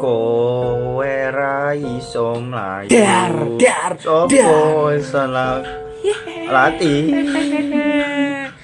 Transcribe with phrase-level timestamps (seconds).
[0.00, 2.88] kowe ra iso mlayu.
[2.88, 5.60] Dar, dar, Sopo salah
[6.48, 7.12] latih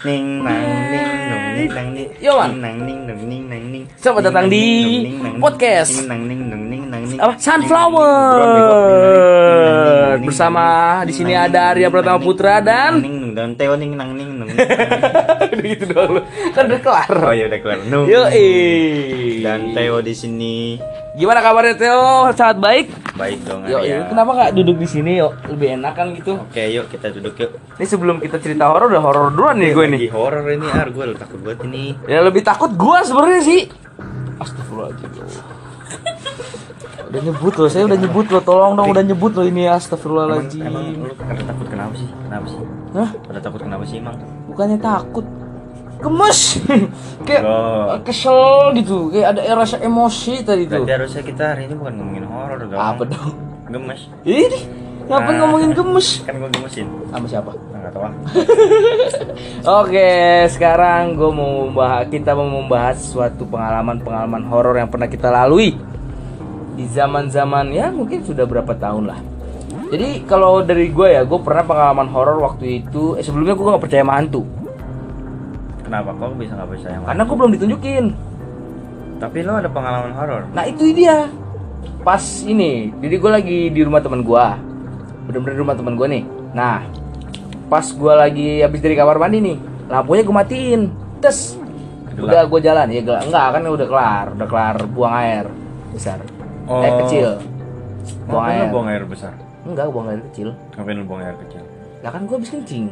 [0.01, 2.09] ning nang ning nung ning nang ning.
[2.25, 3.85] Yo, nang ning nung ning nang ning.
[4.01, 4.65] Selamat datang di
[5.37, 5.93] podcast.
[5.93, 6.85] ning nang ning nung ning
[7.21, 7.35] apa?
[7.41, 8.19] Sunflower
[10.21, 10.65] bersama
[11.05, 13.01] di sini ada Arya Pratama Putra dan
[13.37, 14.49] dan Teo ning nang ning nung
[15.77, 16.23] gitu doang lu.
[16.57, 17.09] kan udah kelar.
[17.13, 17.79] Oh ya udah kelar.
[17.89, 18.09] Nung.
[18.09, 18.25] Yo
[19.45, 20.81] dan Teo di sini.
[21.17, 22.29] Gimana kabarnya Theo?
[22.37, 22.93] Sangat baik?
[23.17, 24.09] Baik dong yo Arya.
[24.13, 26.37] kenapa nggak duduk di sini yuk lebih enak kan gitu.
[26.41, 27.51] Oke yuk kita duduk yuk.
[27.77, 30.89] Ini sebelum kita cerita horor udah horor duluan nih gue nih Lagi horor ini ar.
[30.93, 31.97] Gue takut banget ini.
[32.09, 33.63] Ya lebih takut gua sebenarnya sih.
[34.37, 35.25] Astagfirullahaladzim.
[36.97, 40.61] udah nyebut loh saya udah nyebut loh tolong dong udah nyebut loh ini emang, Astagfirullahaladzim.
[40.61, 42.09] Emang lu pada takut kenapa sih?
[42.09, 42.61] Kenapa sih?
[42.93, 43.11] Hah?
[43.23, 44.17] pada takut kenapa sih emang?
[44.49, 45.27] Bukannya takut
[45.97, 46.41] gemes.
[47.27, 47.99] Kayak Loh.
[48.05, 48.41] kesel
[48.77, 50.85] gitu kayak ada rasa emosi tadi tuh.
[50.85, 52.77] Berarti harusnya kita hari ini bukan ngomongin horor dong.
[52.77, 53.33] Apa dong?
[53.67, 54.01] Gemes.
[54.23, 54.61] Ini?
[55.07, 55.39] Ngapain Ah.
[55.47, 56.09] ngomongin gemes?
[56.23, 56.87] kan gue gemesin.
[57.11, 57.51] Sama siapa?
[57.71, 58.13] Nah, nggak tahu ah.
[59.83, 60.11] Oke,
[60.51, 65.79] sekarang gue mau membahas kita mau membahas suatu pengalaman-pengalaman horor yang pernah kita lalui
[66.77, 69.21] di zaman-zaman ya mungkin sudah berapa tahun lah.
[69.87, 73.17] Jadi kalau dari gue ya, gue pernah pengalaman horor waktu itu.
[73.17, 74.43] Eh, sebelumnya gue nggak percaya sama hantu,
[75.87, 78.07] kenapa kok bisa nggak percaya sama karena gue belum ditunjukin.
[79.17, 81.33] tapi lo ada pengalaman horor Nah itu dia.
[82.05, 84.47] Pas ini, jadi gue lagi di rumah teman gue,
[85.27, 86.25] bener-bener rumah teman gue nih.
[86.55, 86.85] Nah,
[87.67, 89.57] pas gue lagi habis dari kamar mandi nih,
[89.91, 90.83] lampunya gue matiin.
[91.19, 91.59] Tes,
[92.15, 93.01] udah gue jalan ya.
[93.03, 95.47] Enggak kan udah kelar, udah kelar buang air
[95.91, 96.21] besar.
[96.67, 96.83] Oh.
[96.83, 97.29] Eh kecil.
[98.27, 98.71] Buang ngapain air.
[98.71, 100.49] buang air besar Enggak, buang air kecil.
[100.73, 101.63] ngapain lo buang air kecil
[102.01, 102.87] Lah kan gue habis kencing.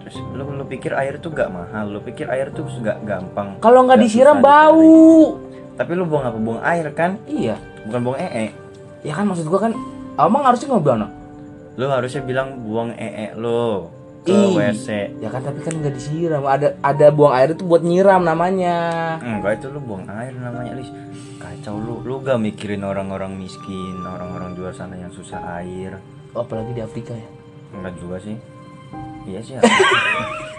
[0.00, 3.84] terus lo lo pikir air tuh gak mahal lo pikir air tuh gak gampang Kalau
[3.84, 5.00] nggak Nggak disiram susah bau.
[5.76, 7.56] tapi lo buang apa buang air kan Iya.
[7.84, 8.52] bukan buang ee
[9.00, 9.72] Ya kan maksud gue kan
[10.14, 11.08] Emang harusnya ngobrol no?
[11.76, 13.88] lo harusnya bilang buang ee lo
[14.20, 14.52] ke Ih.
[14.52, 14.86] wc
[15.18, 16.44] Ya kan tapi kan nggak disiram.
[16.44, 18.76] Ada ada buang air itu buat nyiram namanya.
[19.18, 20.90] Enggak itu lu buang air namanya Lis
[21.40, 25.96] Kacau lu, lu gak mikirin orang-orang miskin, orang-orang luar sana yang susah air
[26.36, 27.28] Oh, apalagi di Afrika ya.
[27.72, 28.36] Enggak juga sih
[29.24, 29.54] Iya sih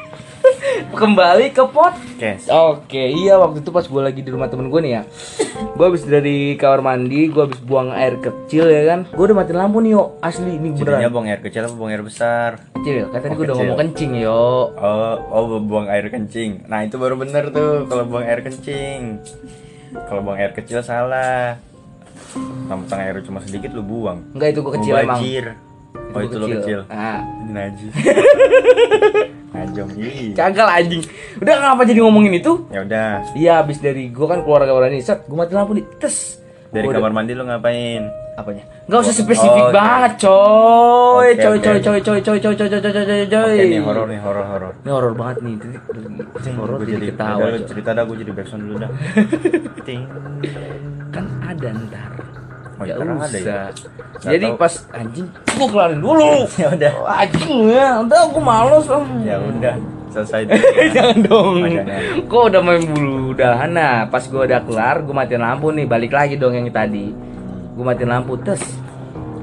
[0.89, 2.49] Kembali ke podcast.
[2.49, 5.01] Oke, iya waktu itu pas gue lagi di rumah temen gue nih ya.
[5.77, 9.05] Gue habis dari kamar mandi, gue habis buang air kecil ya kan.
[9.13, 11.91] Gue udah matiin lampu nih yo, asli ini Jadinya beneran buang air kecil apa buang
[11.93, 12.49] air besar?
[12.81, 14.41] Kecil ya, katanya Oh, gue udah ngomong kencing yo.
[14.73, 16.65] Oh, oh buang air kencing.
[16.65, 19.21] Nah itu baru bener tuh kalau buang air kencing.
[19.93, 21.61] Kalau buang air kecil salah.
[22.65, 24.33] Mentang air cuma sedikit lu buang.
[24.33, 25.21] Enggak itu gue kecil emang.
[25.21, 25.45] Mubazir.
[25.93, 27.91] Oh gua itu lo kecil Nah, Ini najis
[29.53, 31.03] Najong ih kagak lah, anjing
[31.37, 32.67] Udah kenapa jadi ngomongin itu?
[32.67, 35.85] Ya udah Iya, habis dari gue kan keluar kamar mandi, set gue matiin lampu nih,
[35.97, 38.03] tes Dari Gua udah- kamar mandi lu ngapain?
[38.31, 38.63] apanya?
[38.87, 41.29] Gak usah spesifik Oh, banget, coy.
[41.29, 43.53] Oke, coy, oke, coy, coy, coy, coy, coy, coy, coy, coy, coy, coy.
[43.53, 44.73] Oke nih horor nih horor horor.
[44.79, 45.55] Ini horor banget nih.
[46.55, 47.43] Horor Gua jadi ketawa.
[47.43, 48.91] udah, cerita dah gue jadi backsound dulu dah.
[49.85, 50.01] Ting.
[51.11, 52.11] Kan ada ntar.
[52.81, 53.37] Oh, Gak ntar ada usah.
[53.45, 53.61] ya?
[54.33, 54.57] Jadi tahu.
[54.57, 56.29] pas anjing, gua kelarin dulu.
[56.61, 56.91] ya udah.
[57.05, 58.85] Anjing ya, udah aku males.
[58.89, 59.05] Om.
[59.21, 59.75] Ya udah
[60.09, 60.41] selesai.
[60.97, 61.55] Jangan dong.
[62.25, 66.09] Kok udah main bulu udahan nah, pas gua udah kelar, gua matiin lampu nih, balik
[66.09, 67.13] lagi dong yang tadi.
[67.77, 68.61] Gua matiin lampu tes.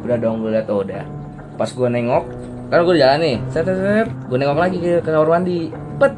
[0.03, 1.07] Udah dong gua liat oh, udah.
[1.55, 2.27] Pas gua nengok,
[2.75, 3.37] kan gua udah jalan nih.
[3.55, 4.09] Set set set.
[4.27, 5.71] Gua nengok lagi ke, ke kamar mandi.
[6.03, 6.11] Pet.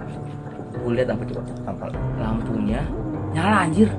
[0.80, 1.42] Gua lihat apa coba?
[1.68, 1.84] Apa?
[2.16, 2.80] Lampunya
[3.36, 3.92] nyala anjir.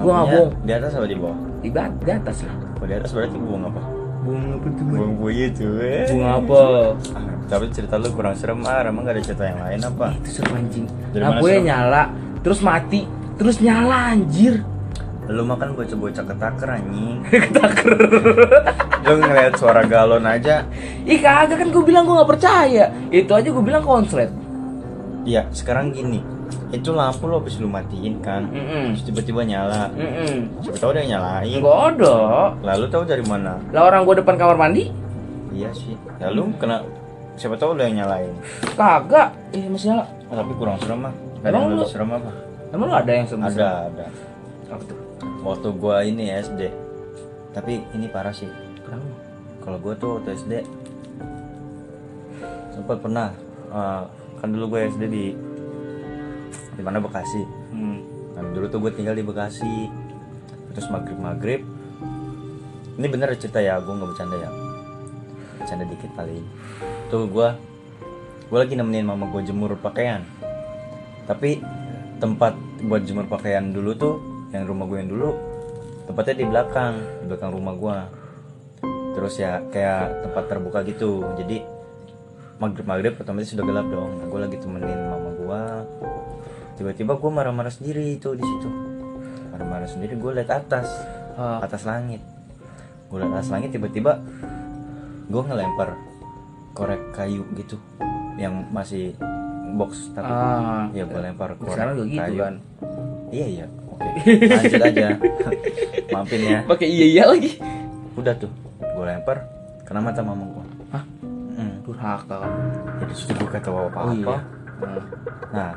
[0.00, 0.50] Gua nggak Lampunya bohong.
[0.64, 1.47] Di atas apa di bawah?
[1.58, 2.54] Di, di atas lah.
[2.78, 3.80] Oh, di atas berarti buang apa?
[4.18, 4.84] Bunga apa tuh?
[4.84, 5.72] Buang buaya tuh.
[5.78, 6.06] eh.
[6.10, 6.60] Bunga apa?
[7.14, 10.06] Ah, Tapi cerita lu kurang serem ah, emang gak ada cerita yang lain apa?
[10.16, 10.84] Itu seru anjing.
[11.10, 11.66] Dari Lampunya seru?
[11.66, 12.02] nyala,
[12.40, 13.00] terus mati,
[13.34, 14.54] terus nyala anjir.
[15.28, 17.16] Lu makan bocah-bocah ketaker anjing.
[17.28, 17.88] Ketaker.
[19.04, 20.64] Lu ngeliat suara galon aja.
[21.04, 22.84] Ih kagak kan gue bilang gue nggak percaya.
[23.08, 24.32] Itu aja gue bilang konslet.
[25.24, 26.24] Iya, sekarang gini.
[26.68, 28.44] Itu lampu lo habis lu matiin kan.
[28.46, 29.88] Mm Terus tiba-tiba nyala.
[29.90, 30.60] -mm.
[30.60, 31.58] Siapa tahu dia yang nyalain.
[31.58, 32.16] Gak ada.
[32.62, 33.56] Lalu tahu dari mana?
[33.70, 34.84] Lah orang gue depan kamar mandi?
[35.50, 35.96] Iya sih.
[36.18, 36.84] Lalu kena
[37.34, 38.32] siapa tahu lo yang nyalain.
[38.74, 39.32] Kagak.
[39.50, 40.04] Ih masih nyala.
[40.28, 41.14] Oh, tapi kurang serem mah.
[41.38, 42.30] Ada Emang yang lu- serem apa?
[42.68, 43.48] Emang lu ada yang sebesar?
[43.48, 44.06] Ada, ada.
[45.40, 46.68] Waktu gua ini SD.
[47.50, 48.48] Tapi ini parah sih.
[48.82, 49.08] Kenapa?
[49.58, 50.52] Kalau gua tuh waktu SD
[52.70, 53.34] sempat pernah
[53.68, 54.02] eh,
[54.38, 55.24] kan dulu gue SD di
[56.78, 57.42] di mana Bekasi.
[57.74, 57.98] Hmm.
[58.38, 59.90] Nah, dulu tuh gue tinggal di Bekasi.
[60.72, 61.60] Terus maghrib maghrib.
[62.98, 64.50] Ini bener cerita ya, gue nggak bercanda ya.
[65.58, 66.46] Bercanda dikit paling.
[67.10, 67.48] Tuh gue,
[68.46, 70.22] gue lagi nemenin mama gue jemur pakaian.
[71.26, 71.58] Tapi
[72.22, 72.54] tempat
[72.86, 74.14] buat jemur pakaian dulu tuh,
[74.54, 75.58] yang rumah gue yang dulu
[76.08, 77.98] tempatnya di belakang di belakang rumah gua
[79.12, 81.60] terus ya kayak tempat terbuka gitu jadi
[82.56, 85.62] maghrib maghrib otomatis sudah gelap dong nah, gue lagi temenin mama gua
[86.78, 88.68] tiba-tiba gua marah-marah sendiri itu di situ
[89.50, 90.86] marah-marah sendiri gue liat atas
[91.34, 91.58] Ah.
[91.60, 92.22] atas langit
[93.04, 94.22] gue liat atas langit tiba-tiba
[95.24, 95.94] gue ngelempar
[96.72, 97.74] korek kayu gitu
[98.34, 99.14] yang masih
[99.72, 100.86] box tapi Ah.
[100.90, 102.54] ya gue lempar korek Sekarang juga gitu kayu kan.
[103.28, 104.08] iya iya oke
[104.52, 105.08] lanjut aja
[106.14, 107.50] maafin ya Pakai iya iya lagi.
[108.14, 109.42] udah tuh gue lempar
[109.82, 111.04] kena mata mama gue Hah?
[111.52, 111.74] hmm.
[111.82, 112.38] Durhaka
[112.98, 114.38] jadi sudah gue kata apa apa Oh iya.
[115.50, 115.70] Nah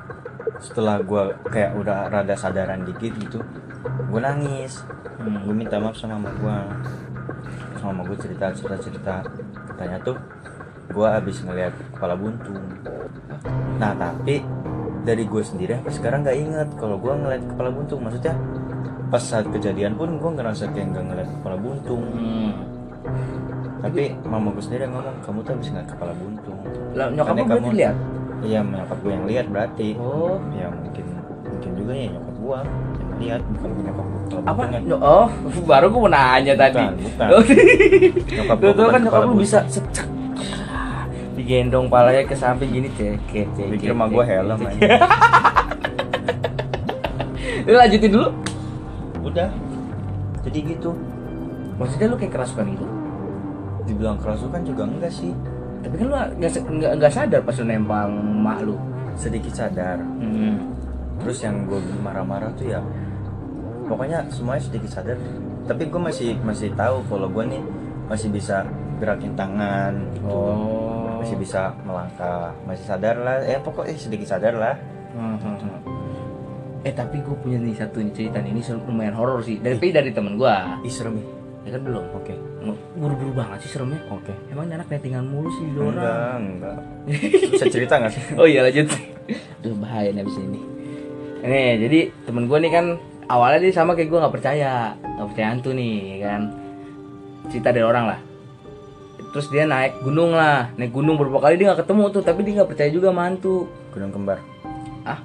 [0.57, 3.39] setelah gue kayak udah rada sadaran dikit gitu
[3.81, 4.81] gue nangis
[5.13, 5.37] Hmm.
[5.39, 6.55] gue minta maaf sama mama gue
[7.69, 9.15] terus mama gue cerita cerita cerita
[9.67, 10.17] katanya tuh
[10.87, 12.57] gue abis ngeliat kepala buntung
[13.77, 14.41] nah tapi
[15.01, 18.33] dari gue sendiri sampai sekarang nggak inget kalau gue ngeliat kepala buntung maksudnya
[19.07, 22.53] pas saat kejadian pun gue ngerasa kayak nggak ngeliat kepala buntung Hmm.
[23.77, 26.57] tapi mama gue sendiri yang ngomong kamu tuh abis ngeliat kepala buntung
[26.91, 27.95] Lah nyokap berarti kamu- lihat.
[28.41, 30.37] Iya nyokap gue yang lihat berarti Oh.
[30.51, 31.05] ya mungkin
[31.43, 34.61] mungkin juga ya nyokap gue yang lihat bukan nyokap gue Apa?
[34.79, 35.27] Nyo- Oh,
[35.69, 36.79] baru gua mau nanya tadi.
[36.79, 37.27] Bukan, bukan.
[37.29, 37.43] Oh,
[38.31, 40.07] Nyokap tuh bukan kan nyokap lu bisa secek.
[41.31, 43.69] Digendong palanya ke samping gini ceket ceket.
[43.71, 44.81] Pikir mah gue helm aja.
[47.61, 48.29] Lu lanjutin dulu.
[49.21, 49.49] Udah.
[50.41, 50.91] Jadi gitu.
[51.75, 52.85] Maksudnya lu kayak kerasukan gitu?
[53.83, 55.33] Dibilang kerasukan juga enggak sih.
[55.81, 58.07] Tapi kan lu nggak nggak sadar pas lu nempel
[58.41, 58.75] mak lu.
[59.17, 59.97] Sedikit sadar.
[59.99, 60.71] Hmm.
[61.21, 62.79] Terus yang gue marah-marah tuh ya
[63.85, 65.17] pokoknya semuanya sedikit sadar.
[65.67, 67.61] Tapi gue masih masih tahu kalau gue nih
[68.07, 68.65] masih bisa
[69.01, 70.29] gerakin tangan gitu.
[70.29, 71.21] Oh.
[71.21, 73.41] Masih bisa melangkah, masih sadar lah.
[73.45, 74.75] Ya pokoknya sedikit sadar lah.
[75.13, 75.79] Hmm, hmm, hmm.
[76.81, 79.61] Eh tapi gue punya nih satu nih cerita nih, ini lumayan horor sih.
[79.61, 80.55] Dari dari temen gue.
[80.81, 81.25] Ih serem ya.
[81.61, 82.05] Ya kan belum.
[82.17, 82.33] Oke.
[82.93, 83.97] Buru-buru banget sih seremnya.
[84.07, 84.29] Oke.
[84.53, 86.41] Emang ini anak nettingan mulu sih di Enggak, orang.
[86.45, 86.77] enggak.
[87.57, 88.21] Bisa cerita gak sih?
[88.37, 88.85] Oh iya lanjut.
[89.59, 90.59] Duh bahaya nih abis ini.
[91.41, 92.85] Ini jadi temen gue nih kan
[93.25, 96.41] awalnya dia sama kayak gue nggak percaya, nggak percaya hantu nih ya kan.
[97.49, 98.19] Cerita dari orang lah.
[99.31, 102.53] Terus dia naik gunung lah, naik gunung beberapa kali dia nggak ketemu tuh, tapi dia
[102.61, 103.65] nggak percaya juga sama hantu.
[103.89, 104.37] Gunung kembar.
[105.01, 105.17] Ah,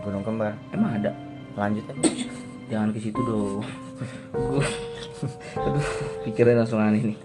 [0.00, 0.56] Gunung kembar.
[0.72, 1.12] emang ada?
[1.52, 2.00] Lanjut aja.
[2.72, 3.60] Jangan ke situ dong.
[5.66, 5.86] Aduh,
[6.28, 7.18] pikiran langsung aneh nih.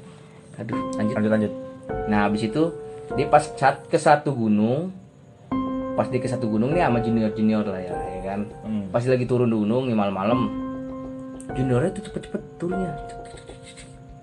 [0.61, 1.15] Aduh, lanjut.
[1.17, 1.53] Lanjut lanjut.
[2.09, 2.63] Nah, habis itu
[3.15, 4.91] dia pas saat ke satu gunung,
[5.95, 8.39] pas dia ke satu gunung nih sama junior-junior lah ya, ya kan.
[8.65, 8.85] Hmm.
[8.91, 10.39] Pas lagi turun di gunung nih malam-malam,
[11.55, 12.91] juniornya tuh cepet-cepet turunnya,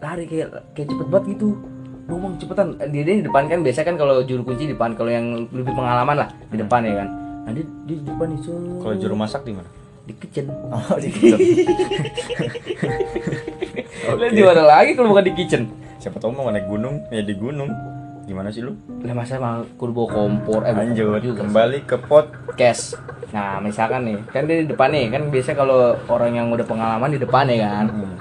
[0.04, 1.56] lari kayak kayak cepet banget gitu.
[2.04, 2.76] Bang, cepetan.
[2.92, 5.72] Dia, dia di depan kan biasa kan kalau juru kunci di depan, kalau yang lebih
[5.72, 7.08] pengalaman lah di depan ya kan.
[7.48, 8.52] Nah dia, dia di depan set.
[8.84, 9.83] Kalau juru masak di mana?
[10.04, 10.46] Di kitchen.
[10.68, 11.38] Oh, di kitchen.
[14.10, 15.62] Lah di mana lagi kalau bukan di kitchen?
[15.96, 17.70] Siapa tahu mau naik gunung, ya di gunung.
[18.24, 18.72] Gimana sih lu?
[19.00, 19.36] Lah masa
[19.76, 21.40] kudu bawa kompor eh Lanjut, juga sih.
[21.40, 22.26] kembali ke pot.
[22.54, 22.96] cash.
[23.30, 27.10] Nah, misalkan nih, kan dia di depan nih, kan biasa kalau orang yang udah pengalaman
[27.10, 27.86] di depan ya kan.
[27.90, 28.14] Hmm.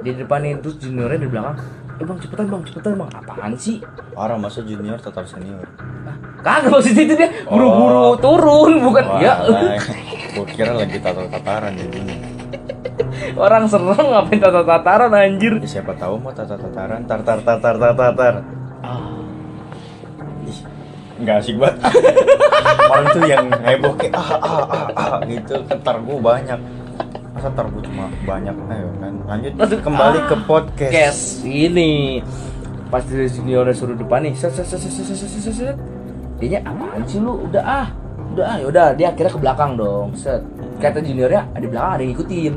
[0.00, 1.56] Di depan nih, terus juniornya di belakang.
[1.94, 3.10] Eh bang, cepetan bang, cepetan bang.
[3.12, 3.78] Apaan sih?
[4.10, 5.62] Parah masa junior tetap senior.
[6.04, 8.16] Ah, Kagak maksud itu dia buru-buru Oh.
[8.16, 9.34] turun, bukan ya.
[10.34, 12.16] Gue kira lagi tato tataran jadinya.
[13.44, 15.54] Orang serem ngapain tato tataran anjir?
[15.62, 18.12] Ya, siapa tahu mau tato tataran, tar tar tar tar tar tar.
[18.18, 18.34] tar.
[18.82, 19.22] Ah.
[20.50, 20.58] Ih,
[21.22, 21.78] nggak asik banget.
[22.90, 25.54] Orang tuh yang heboh kayak ah ah ah ah gitu.
[25.70, 26.60] Ketar gue banyak
[27.34, 31.18] masa gue cuma banyak ayo kan lanjut Aduh, kembali ah, ke podcast kes.
[31.42, 32.22] ini
[32.88, 33.26] pasti dari
[33.58, 35.76] udah suruh depan nih set set set set set set set
[36.38, 36.72] dianya
[37.10, 37.86] sih lu udah ah
[38.34, 40.42] udah ah, yaudah dia akhirnya ke belakang dong, set.
[40.82, 42.54] Kata juniornya "Ah, di belakang ada yang ngikutin.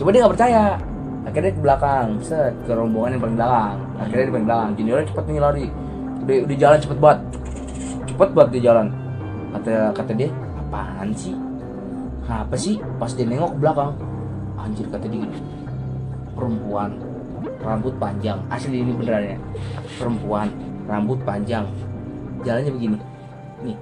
[0.00, 0.64] Coba dia nggak percaya.
[1.26, 3.76] Akhirnya ke belakang, set ke rombongan yang paling belakang.
[4.00, 4.70] Akhirnya dia paling belakang.
[4.80, 5.66] Juniornya cepet nih lari.
[6.24, 7.18] Udah, udah jalan cepet banget.
[8.08, 8.86] Cepet banget dia jalan.
[9.52, 11.34] Kata kata dia, apaan sih?
[12.24, 12.74] Kenapa sih?
[12.98, 13.90] Pas dia nengok ke belakang,
[14.58, 15.28] anjir kata dia
[16.36, 16.90] perempuan
[17.64, 19.36] rambut panjang asli ini beneran ya
[19.96, 20.52] perempuan
[20.84, 21.64] rambut panjang
[22.44, 22.96] jalannya begini
[23.64, 23.76] nih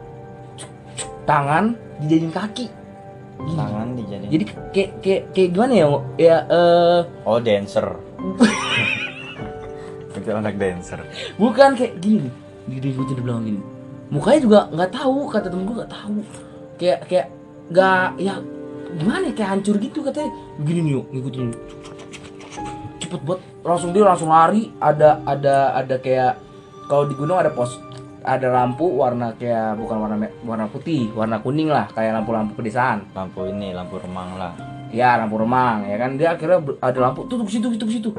[1.24, 1.64] tangan
[2.04, 2.66] dijadiin kaki.
[3.34, 3.58] Gini.
[3.58, 4.30] Tangan dijadiin.
[4.30, 7.00] jadi kayak kayak kayak gimana ya ya eh.
[7.26, 7.86] Oh dancer.
[10.14, 11.00] Itu anak dancer.
[11.36, 12.30] bukan kayak gini.
[12.64, 13.60] Nih diikutin di belakang gini
[14.12, 16.16] mukanya juga nggak tahu kata temen gue nggak tahu.
[16.78, 17.26] Kayak kayak
[17.74, 18.34] nggak ya
[18.94, 20.30] gimana ya, kayak hancur gitu katanya.
[20.60, 21.46] Begini nih yuk ngikutin.
[23.02, 24.70] Cepet banget langsung dia langsung lari.
[24.78, 26.38] Ada ada ada kayak
[26.86, 27.74] kalau di gunung ada pos
[28.24, 30.16] ada lampu warna kayak bukan warna
[30.48, 33.04] warna putih warna kuning lah kayak lampu-lampu pedesaan.
[33.12, 34.52] Lampu ini, lampu remang lah.
[34.88, 36.16] ya lampu remang ya kan?
[36.16, 38.10] Dia akhirnya ada lampu tuh ke situ ke situ.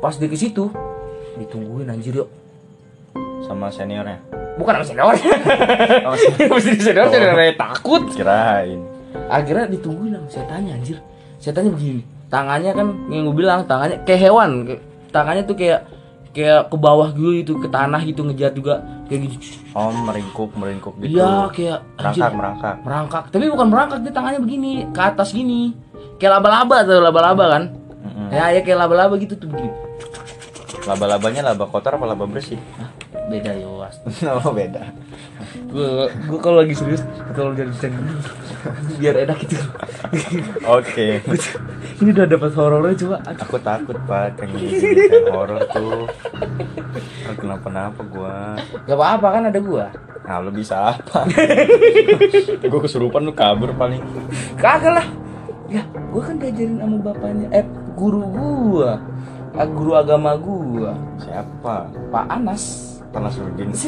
[0.00, 0.72] Pas dia ke situ
[1.36, 2.28] ditungguin anjir yuk.
[3.44, 4.16] Sama seniornya?
[4.56, 5.14] Bukan sama senior.
[6.08, 6.16] Oh,
[6.56, 8.08] mesti senior senior takut.
[8.16, 8.80] Kirain.
[9.28, 10.96] Akhirnya ditungguin sama setannya anjir.
[11.36, 14.50] Setannya begini tangannya kan yang gue bilang tangannya kayak hewan.
[15.10, 15.84] Tangannya tuh kayak
[16.30, 18.82] kayak ke bawah gitu ke tanah gitu ngejar juga.
[19.10, 19.36] Kayak gitu.
[19.74, 21.18] Oh meringkuk meringkuk gitu.
[21.18, 22.76] Iya kayak merangkak merangkak.
[22.86, 23.24] Merangkak.
[23.34, 25.74] Tapi bukan merangkak dia tangannya begini ke atas gini.
[26.20, 27.64] Kayak laba-laba tuh laba-laba kan?
[28.00, 28.28] Mm-mm.
[28.32, 29.72] ya ya kayak laba-laba gitu tuh begini.
[30.88, 32.56] Laba-labanya laba kotor apa laba bersih?
[32.80, 32.88] Hah,
[33.30, 33.96] beda ya was
[34.42, 34.82] oh beda.
[35.70, 38.02] Gue gue kalau lagi serius kalau jadi bercanda
[38.98, 39.56] biar enak gitu.
[40.66, 41.22] Oke.
[42.00, 46.10] Ini udah dapat horornya coba aku takut pak kayak horor tuh.
[47.30, 48.58] Ah, kenapa-napa gua?
[48.84, 49.86] Gak apa-apa kan ada gua.
[50.26, 51.26] Nah lu bisa apa?
[52.70, 54.02] Gua kesurupan lu kabur paling.
[54.58, 55.06] Kagak lah.
[55.70, 58.98] Ya, gua kan diajarin sama bapaknya, eh guru gua.
[59.54, 61.90] Ah, guru agama gua, siapa?
[62.10, 62.89] Pak Anas.
[63.10, 63.70] Panas Rudin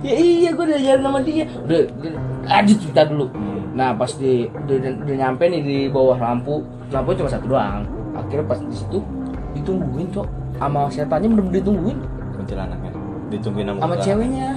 [0.00, 1.44] Ya iya, gua diajarin sama dia.
[1.60, 2.12] Udah, udah
[2.48, 3.28] lanjut cerita dulu.
[3.36, 3.76] Hmm.
[3.76, 7.84] Nah, pas di udah, udah nyampe nih di bawah lampu, lampu cuma satu doang.
[8.16, 9.04] Akhirnya pas di situ
[9.52, 10.24] ditungguin, Cok.
[10.56, 11.98] Sama setannya bener-bener ditungguin
[12.40, 12.90] kuntilanaknya
[13.30, 14.50] ditungguin sama sama ceweknya.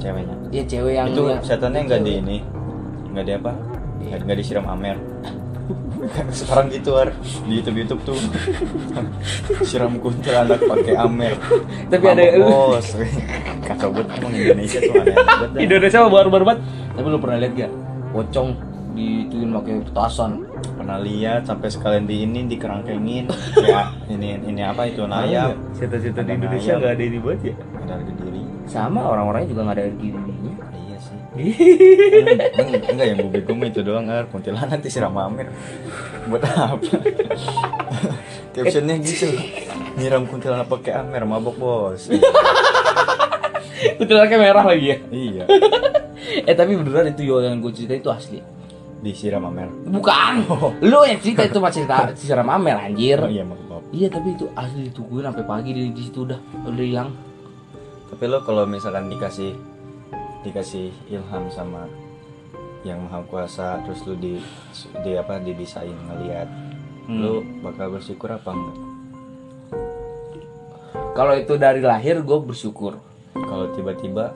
[0.00, 2.38] ceweknya Ya cewek yang itu setannya nggak di ini
[3.12, 3.52] nggak di apa
[4.00, 4.96] nggak nggak disiram amer
[6.38, 7.14] sekarang gitu ar
[7.44, 8.18] di YouTube YouTube tuh
[9.68, 11.34] siram kuntilanak pakai amer
[11.86, 12.88] Tapi ada- bos
[13.66, 15.60] kacau banget emang Indonesia tuh aneh banget dah.
[15.60, 16.60] Indonesia baru-baru banget.
[16.90, 17.72] Tapi lu pernah lihat gak?
[18.10, 18.48] Pocong
[18.90, 20.32] dituin pakai petasan.
[20.76, 26.32] pernah lihat sampai sekalian di ini dikerangkengin ya ini ini apa itu ayam Cerita-cerita di
[26.34, 27.54] Indonesia nggak ada ini banget ya?
[27.78, 30.52] ada harga diri Sama orang-orangnya juga nggak ada dirinya.
[31.36, 35.46] Enggak yang gue bego itu doang ar kuntilanak disiram amer
[36.26, 36.98] buat apa
[38.50, 39.30] captionnya gitu
[39.94, 42.10] nyiram kuntilanak pakai amer mabok bos
[43.80, 44.96] Kuntilanaknya merah lagi ya.
[45.08, 45.44] iya
[46.44, 48.38] Eh tapi beneran itu yo yang gue cerita itu asli.
[49.00, 50.44] disiram amer Bukan.
[50.84, 53.16] Lu yang cerita itu masih cerita siram amel anjir.
[53.16, 56.36] oh iya maaf Iya tapi itu asli ditungguin sampai pagi di, di situ udah
[56.68, 57.08] udah hilang.
[58.12, 59.56] tapi lo kalau misalkan dikasih
[60.42, 61.84] dikasih ilham sama
[62.80, 64.40] yang maha kuasa terus lu di
[64.98, 66.48] di apa dibisain ngelihat
[67.02, 67.18] Hmm.
[67.18, 68.78] lu bakal bersyukur apa enggak
[71.10, 73.02] Kalau itu dari lahir gue bersyukur.
[73.34, 74.30] kalau tiba-tiba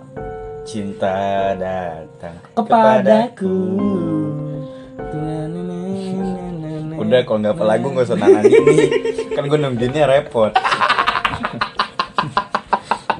[0.65, 1.15] cinta
[1.55, 3.55] datang Kepadaku.
[6.97, 8.77] Udah kalau nggak apa lagu nggak usah nangan ini
[9.31, 10.51] Kan gue nungguinnya repot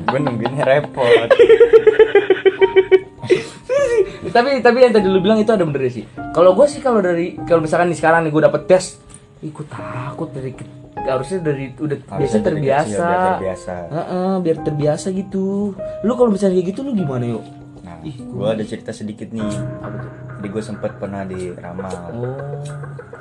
[0.05, 1.29] Gue nungguinnya repot
[4.35, 6.03] tapi tapi yang tadi lu bilang itu ada bener sih.
[6.35, 8.99] Kalau gue sih kalau dari kalau misalkan nih sekarang nih gue dapet tes
[9.39, 10.51] gue takut dari
[11.05, 12.97] harusnya dari udah biasa Harusnya dari terbiasa.
[12.99, 13.75] biar terbiasa.
[13.93, 15.77] Heeh, biar terbiasa gitu.
[16.03, 17.45] Lu kalau misalnya kayak gitu lu gimana yuk?
[17.85, 19.45] Nah Ih, gue ada cerita sedikit nih.
[19.85, 20.11] Apa tuh?
[20.41, 22.37] Jadi gue sempet pernah diramal oh.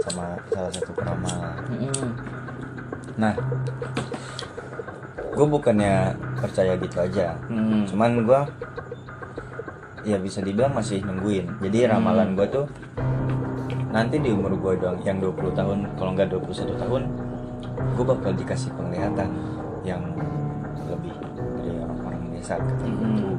[0.02, 2.10] Sama salah satu peramal heeh.
[3.22, 3.34] Nah
[5.34, 7.34] Gue bukannya percaya gitu aja.
[7.50, 7.90] Hmm.
[7.90, 8.40] Cuman gue
[10.04, 11.48] Ya bisa dibilang masih nungguin.
[11.64, 12.66] Jadi ramalan gue tuh
[13.90, 17.02] Nanti di umur gue dong Yang 20 tahun Kalau nggak 21 tahun
[17.94, 19.30] Gue bakal dikasih penglihatan
[19.86, 20.04] Yang
[20.90, 21.14] lebih
[21.58, 23.16] Dari orang-orang biasa katanya Hmm.
[23.16, 23.32] gitu.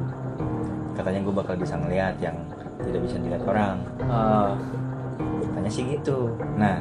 [0.95, 2.37] Katanya gue bakal bisa ngeliat Yang
[2.75, 3.75] tidak bisa dilihat orang.
[4.05, 4.51] Ah,
[5.41, 6.33] Katanya sih gitu.
[6.55, 6.79] Nah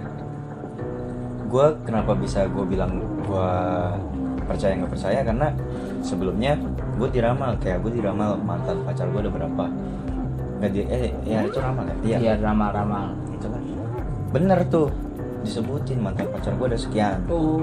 [1.45, 3.51] gue kenapa bisa gue bilang gue
[4.45, 5.21] percaya nggak percaya?
[5.23, 5.49] Karena
[6.01, 6.59] sebelumnya
[6.95, 9.65] gue diramal kayak gue diramal mantan pacar gue ada berapa?
[10.63, 11.97] Nggak di eh ya itu ramal ya?
[12.05, 13.63] Iya iya ramal-ramal itu kan
[14.35, 14.91] bener tuh
[15.45, 17.19] disebutin mantan pacar gue ada sekian.
[17.29, 17.61] Oh.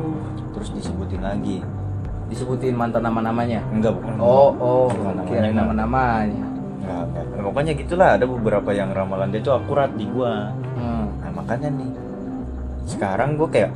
[0.53, 1.63] Terus disebutin lagi.
[2.29, 3.59] Disebutin mantan nama-namanya?
[3.73, 4.13] Enggak bukan.
[4.21, 4.88] Oh oh
[5.27, 6.45] kira nama-namanya.
[6.81, 7.05] enggak.
[7.11, 10.33] Nah, pokoknya gitulah ada beberapa yang ramalan dia tuh akurat di gue
[10.81, 11.05] hmm.
[11.21, 11.93] Nah makanya nih
[12.89, 13.69] Sekarang gue kayak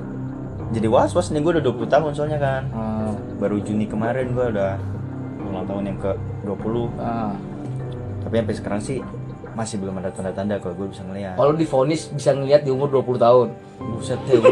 [0.74, 2.64] Jadi was-was nih gue udah 20 tahun soalnya kan.
[2.74, 3.14] Hmm.
[3.38, 4.74] Baru Juni kemarin gue udah
[5.56, 6.12] Ulang tahun yang ke
[6.44, 7.32] 20 Ah.
[8.22, 9.00] Tapi sampai sekarang sih
[9.54, 13.16] Masih belum ada tanda-tanda kalau gue bisa ngeliat Kalau difonis bisa ngelihat di umur 20
[13.18, 13.48] tahun.
[13.90, 14.52] Buset deh gue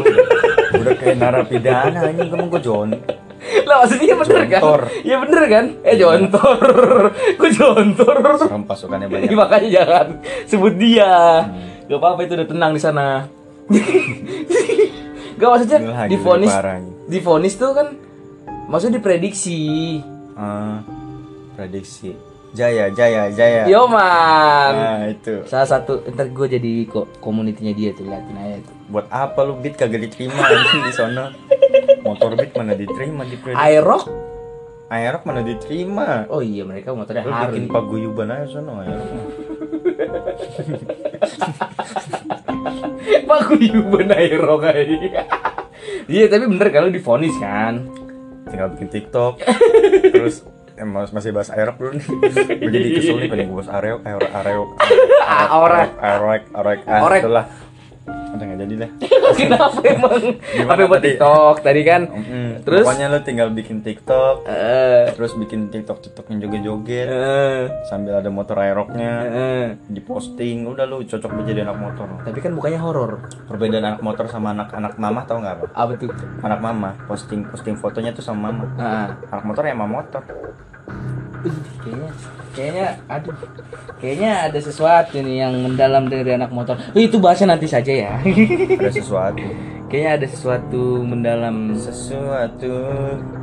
[0.74, 2.88] Udah kayak narapidana anjing kamu gue John
[3.62, 4.80] Lah maksudnya bener Jontor.
[4.80, 5.04] kan?
[5.04, 5.64] Iya bener kan?
[5.84, 6.58] Eh jontor.
[7.36, 8.16] Gue jontor.
[8.40, 10.06] Serem pasukannya banyak Iya, makanya jangan
[10.48, 11.12] sebut dia.
[11.44, 11.84] Hmm.
[11.84, 13.28] Gak apa-apa itu udah tenang di sana.
[15.34, 16.52] Gak maksudnya Gila, difonis
[17.04, 17.86] difonis tuh kan
[18.64, 20.00] maksudnya diprediksi.
[20.34, 20.80] Ah,
[21.54, 23.66] Prediksi Jaya, Jaya, Jaya.
[23.66, 24.72] Yo man.
[24.78, 25.42] Nah, itu.
[25.50, 28.74] Salah satu ntar gue jadi kok komunitinya dia tuh liatin aja tuh.
[28.94, 31.34] Buat apa lu beat kagak diterima anjing di sono?
[32.06, 33.58] Motor beat mana diterima di Prediksi.
[33.58, 34.06] Aerox?
[34.86, 36.30] Aerok mana diterima?
[36.30, 37.58] Oh iya mereka motornya Lu Harley.
[37.58, 39.26] bikin paguyuban aja sono Aerok mah.
[43.28, 45.22] Pak Guyuban Aerox aja.
[46.06, 47.82] Iya tapi bener kalau difonis kan.
[48.46, 49.42] Tinggal bikin TikTok.
[50.14, 50.46] Terus
[50.76, 52.06] mas- masih bahas Aerok dulu nih.
[52.56, 54.68] Gue jadi kesel nih pengen gue bahas Aerok, Aerok, Aerok.
[55.22, 55.90] Aerok,
[56.50, 57.20] Aerok, Orek.
[57.22, 57.44] itulah.
[58.04, 58.90] Udah nggak jadi deh.
[59.38, 60.20] Kenapa emang?
[60.44, 61.00] Gimana Apa buat?
[61.00, 62.02] TikTok tadi kan?
[62.04, 62.82] Mm, Terus?
[62.82, 68.28] Pokoknya lu tinggal bikin TikTok, Eh, terus bikin TikTok TikTok yang joget-joget eh, sambil ada
[68.28, 69.66] motor aeroknya eh.
[69.86, 73.10] diposting udah lu cocok banget jadi anak motor Tapi kan bukannya horor.
[73.44, 76.10] perbedaan anak motor sama anak-anak mama tau nggak apa Apa tuh?
[76.40, 79.08] anak mama posting posting fotonya tuh sama mama Ah.
[79.30, 80.22] anak motor ya mama motor
[81.82, 82.10] kayaknya
[82.54, 83.36] kayaknya aduh.
[84.04, 86.76] Kayaknya ada sesuatu nih yang mendalam dari anak motor.
[86.92, 88.12] Eh, itu bahasnya nanti saja ya.
[88.80, 89.40] Ada sesuatu.
[89.88, 91.56] Kayaknya ada sesuatu mendalam.
[91.78, 92.74] Sesuatu.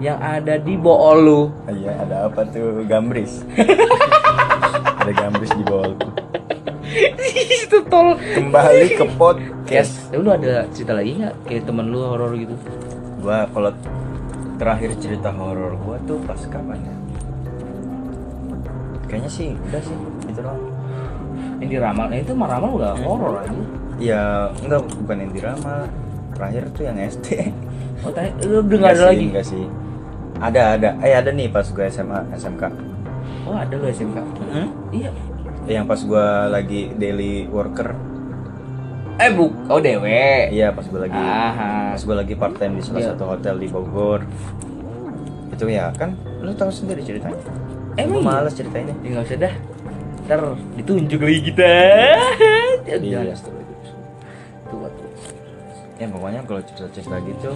[0.04, 1.42] Yang ada di bawah lu.
[1.66, 2.84] Iya ada apa tuh?
[2.86, 3.42] Gambris.
[5.02, 6.14] Ada gambris di tuh
[7.66, 8.14] itu tol.
[8.22, 11.34] Kembali ke podcast ya lu ada cerita lagi nggak?
[11.50, 12.54] Kayak temen lu horor gitu.
[13.18, 13.74] Gua kalau
[14.62, 17.01] terakhir cerita horor gua tuh pas kapan ya
[19.12, 20.62] kayaknya sih udah sih itu doang.
[21.60, 23.54] Yang diramal nah, itu mah ramal udah horor aja.
[24.00, 24.24] Ya
[24.64, 25.80] enggak bukan yang diramal
[26.32, 27.28] terakhir tuh yang SD
[28.02, 29.26] oh tadi lu udah nggak ada sih, lagi?
[29.30, 29.66] enggak sih.
[30.42, 30.90] Ada ada.
[31.06, 32.64] Eh ada nih pas gue SMA SMK
[33.46, 34.18] oh ada lu SMK
[34.90, 35.12] iya.
[35.70, 37.94] Yang pas gue lagi daily worker.
[39.22, 41.94] Eh bu oh dewe iya pas gue lagi Aha.
[41.94, 43.10] pas gue lagi part time di salah Iya.
[43.14, 44.26] satu hotel di Bogor.
[45.54, 46.18] Itu ya kan?
[46.42, 47.38] Lu tahu sendiri ceritanya
[47.94, 48.26] Emang iya?
[48.26, 49.54] males ceritainnya Ya nggak usah dah.
[50.22, 50.40] Ntar
[50.76, 51.70] ditunjuk lagi kita.
[52.82, 52.98] Iya.
[52.98, 53.54] Jangan tuh.
[54.68, 55.10] Tua tuh.
[55.96, 57.52] ya pokoknya kalau cerita-cerita gitu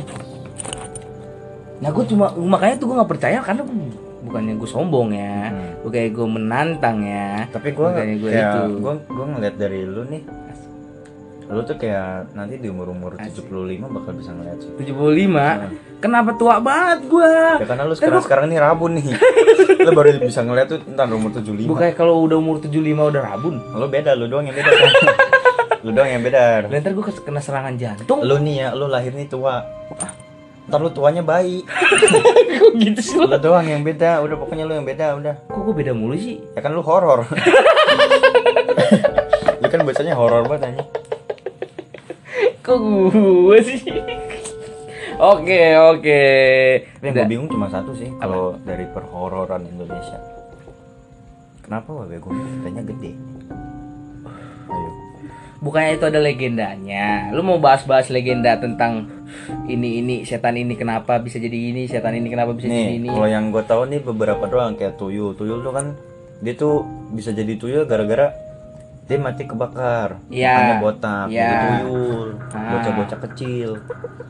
[1.76, 3.63] Nah gue cuma makanya tuh gue nggak percaya karena
[4.21, 5.71] bukannya gue sombong ya, Hmm.
[5.82, 7.45] bukannya gue menantang ya.
[7.52, 8.62] tapi gue gue kayak itu.
[8.80, 10.21] gue gue ngeliat dari lu nih
[11.46, 13.46] lu tuh kayak nanti di umur umur 75
[13.86, 14.70] bakal bisa ngeliat sih.
[14.82, 17.34] 75 Kenapa tua banget gue?
[17.62, 19.14] ya karena lu sekarang sekarang nih rabun nih.
[19.86, 23.56] Lu baru bisa ngeliat tuh ntar umur 75 Bukannya kalau udah umur 75 udah rabun.
[23.62, 24.90] lu beda lu doang yang beda kan?
[25.86, 26.42] lu doang yang beda.
[26.66, 28.20] Ntar gue kena serangan jantung.
[28.26, 29.62] lu nih ya lu lahir nih tua.
[30.66, 31.62] Ntar lu tuanya bayi.
[32.58, 33.30] Kok gitu sih lu?
[33.38, 35.36] Doang yang beda udah pokoknya lu yang beda udah.
[35.46, 36.42] Kok gue beda mulu sih?
[36.58, 37.22] ya kan lu horor.
[39.56, 40.84] Lu kan biasanya horor banget aja
[42.65, 43.82] Kok gue sih?
[45.21, 46.21] Oke oke.
[46.99, 50.17] yang gue bingung cuma satu sih kalau dari perhororan Indonesia
[51.62, 53.12] kenapa wabe gue katanya gede
[54.69, 54.91] ayo
[55.63, 57.34] Bukannya itu ada legendanya.
[57.34, 59.10] Lu mau bahas-bahas legenda tentang
[59.65, 63.10] ini ini setan ini kenapa bisa jadi ini, setan ini kenapa bisa jadi nih ini.
[63.10, 65.97] kalau yang gue tahu nih beberapa doang kayak tuyul tuyul tuh kan
[66.43, 68.30] dia tuh bisa jadi tuyul gara-gara
[69.06, 70.50] dia mati kebakar Iya.
[70.52, 71.46] Mukanya botak Iya.
[71.46, 72.70] jadi tuyul Ah.
[72.72, 73.70] bocah-bocah kecil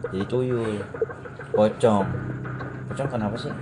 [0.05, 0.75] jadi tuyul
[1.49, 2.03] pocong
[2.85, 3.53] pocong kenapa sih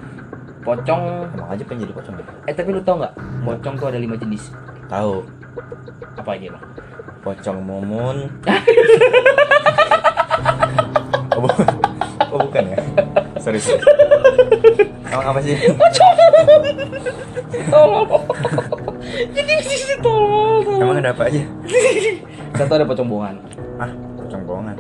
[0.60, 1.28] Pocong.
[1.30, 2.24] emang aja pengen jadi pocong ya?
[2.48, 3.12] Eh tapi lu tau nggak?
[3.44, 4.48] Pocong tuh ada lima jenis.
[4.86, 5.20] tahu
[6.16, 6.66] Apa aja bang?
[7.22, 8.18] pocong mumun
[11.30, 11.68] oh, bu-
[12.30, 12.78] oh, bukan ya
[13.38, 13.80] sorry sorry
[15.06, 15.56] emang apa sih
[17.66, 18.10] Tolong.
[19.30, 20.33] jadi di sini tolong.
[20.94, 21.42] Emang ada apa aja
[22.54, 23.36] Satu ada pocong bohongan.
[23.76, 24.76] ah pocong bohongan.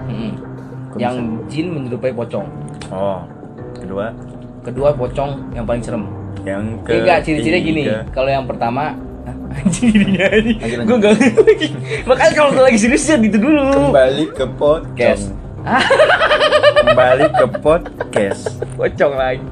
[0.87, 1.15] Kok Yang
[1.47, 2.45] jin menyerupai pocong.
[2.87, 3.25] oh
[3.73, 4.13] kedua
[4.61, 6.05] Kedua pocong yang paling serem.
[6.43, 7.81] yang ke Eh, Enggak, ciri-cirinya gini.
[8.09, 9.35] Kalau yang pertama Hah?
[9.57, 10.57] anjing dirinya anjing.
[10.57, 10.85] Lanjut, lanjut.
[10.85, 11.67] Gue enggak lagi.
[12.03, 13.63] Makanya kalau lagi serius ya itu dulu.
[13.89, 15.25] kembali ke podcast
[16.83, 18.41] kembali ke podcast
[18.73, 19.43] Pocong lagi.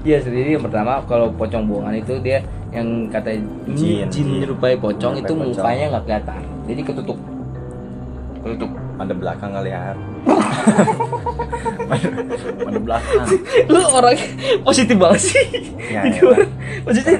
[0.00, 2.40] Ya, jadi yang pertama kalau pocong bohongan itu dia
[2.70, 3.34] yang kata
[3.74, 4.06] Jin.
[4.06, 5.50] jin, menyerupai pocong Menyerupai itu pocong.
[5.58, 6.42] mukanya nggak kelihatan.
[6.66, 7.18] Jadi ketutup.
[8.40, 8.70] Ketutup.
[8.94, 9.96] pada belakang kali ya
[11.88, 12.08] pada,
[12.84, 13.24] belakang
[13.64, 14.12] Lu orang
[14.60, 15.46] positif banget sih.
[15.88, 16.28] Ya, Jadi ya.
[16.28, 16.48] orang
[16.84, 17.16] maksudnya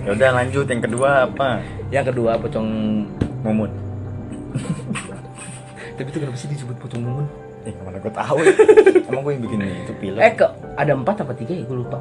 [0.00, 1.48] ya udah lanjut yang kedua apa
[1.88, 2.66] yang kedua pocong
[3.40, 3.70] mumun
[5.96, 7.26] tapi itu kenapa sih disebut pocong mumun?
[7.60, 8.36] eh ke mana gue tahu
[9.06, 12.00] emang gue yang bikin itu film Eh ke ada empat apa tiga ya gue lupa.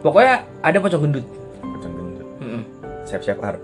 [0.00, 1.24] Pokoknya ada pocong gendut.
[3.08, 3.56] Siap-siap har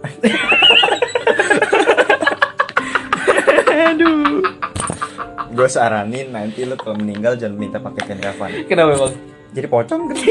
[3.87, 4.41] Aduh.
[5.51, 9.13] gue saranin nanti lo kalau meninggal jangan minta pakai kain kafan Kenapa bang?
[9.53, 10.17] jadi pocong kan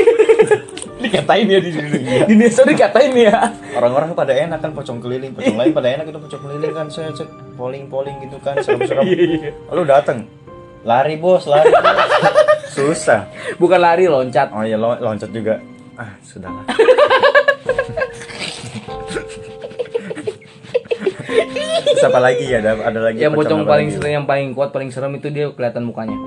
[0.95, 1.99] Dikatain ya di sini.
[2.23, 3.51] Di desa dikatain ya.
[3.73, 7.11] orang-orang pada enak kan pocong keliling pocong lain pada enak itu pocong keliling kan saya
[7.11, 7.87] cek polling
[8.23, 10.23] gitu kan serem-serem Iya, lu dateng
[10.81, 12.11] lari bos lari bos.
[12.69, 14.47] susah Bukan lari loncat.
[14.49, 15.59] oh iya lo- loncat juga
[15.93, 16.63] ah sudahlah
[21.83, 24.69] Terus apa lagi ya ada ada lagi Yang pocong apa paling serem, yang paling kuat,
[24.71, 26.17] paling serem itu dia kelihatan mukanya.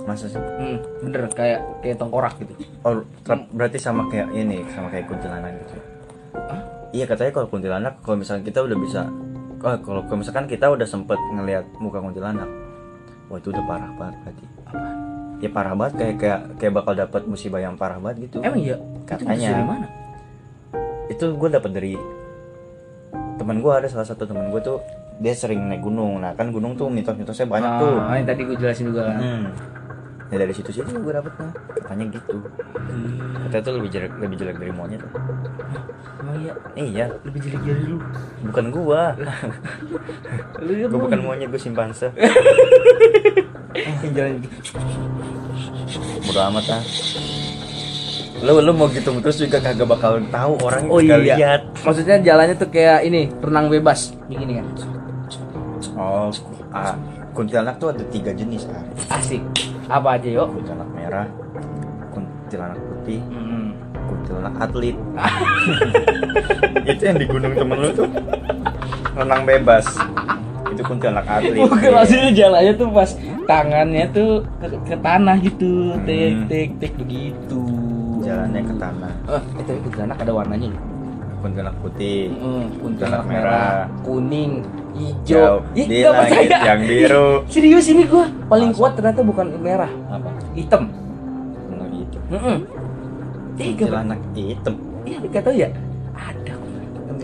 [0.00, 2.50] masa sih Hmm, bener kayak kayak tengkorak gitu.
[2.82, 3.04] oh
[3.52, 5.76] berarti sama kayak ini sama kayak kuntilanak gitu
[6.90, 9.06] iya katanya kalau kuntilanak kalau misalnya kita udah bisa
[9.60, 12.48] oh, kalau kalau misalkan kita udah sempet ngelihat muka kuntilanak
[13.28, 14.44] wah itu udah parah banget berarti
[15.38, 18.76] ya parah banget kayak kayak kayak bakal dapat musibah yang parah banget gitu Emang iya?
[19.04, 19.30] Katanya.
[19.30, 19.86] Itu bisa dari mana?
[21.08, 21.92] itu gue dapat dari
[23.40, 24.84] teman gue ada salah satu teman gue tuh
[25.16, 26.20] dia sering naik gunung.
[26.20, 27.96] Nah kan gunung tuh mitos-mitosnya banyak tuh.
[27.96, 29.16] Ah, yang tadi gue jelasin juga kan.
[29.16, 29.44] hmm.
[30.30, 31.50] ya dari situ situ gue dapetnya
[31.80, 32.36] katanya gitu.
[33.48, 35.02] Katanya tuh lebih jelek lebih jelek dari monyet.
[36.20, 36.52] Emang iya?
[36.76, 37.06] iya.
[37.24, 37.98] Lebih jelek dari lu.
[38.52, 39.02] bukan gua.
[40.64, 42.12] Lu ya gua bukan monyet gua simpanse.
[44.04, 44.34] Yang jalan
[46.30, 46.82] bodo amat ah
[48.40, 51.16] lu lu mau gitu terus juga kagak bakal tahu orang Oh iya.
[51.18, 54.16] lihat Maksudnya jalannya tuh kayak ini, renang bebas.
[54.26, 54.66] Begini kan.
[55.94, 56.32] oh
[56.70, 56.96] ah,
[57.30, 58.80] kuntilanak tuh ada tiga jenis ah
[59.12, 59.44] Asik.
[59.86, 60.48] Apa aja, yuk?
[60.50, 61.26] kuntilanak merah
[62.10, 63.76] kuntilanak putih Hmm.
[64.06, 64.96] kuntilanak atlet
[66.90, 68.08] itu yang di gunung temen lu tuh
[69.12, 69.86] renang bebas
[70.66, 73.10] itu kuntilanak atlet Bukan maksudnya jalannya tuh pas
[73.44, 75.72] tangannya tuh ke, ke tanah gitu,
[76.02, 76.46] tek Hmm.
[76.46, 77.62] tek tek begitu.
[78.30, 80.82] Jalannya ke tanah Eh, eh tapi kuntilanak ada warnanya loh.
[81.40, 84.52] kuntilanak putih Hmm, kuntilanak merah, merah, kuning,
[84.92, 85.64] hijau.
[85.72, 86.58] Ih, di langit percaya.
[86.66, 88.78] yang biru Serius ini gua paling Masa?
[88.78, 90.82] kuat ternyata bukan merah, apa hitam.
[91.70, 92.56] Nah, gitu Heeh.
[93.56, 95.68] Eh, gak kuntilanak hitam Iya, gak tahu ya.
[96.12, 96.52] Ada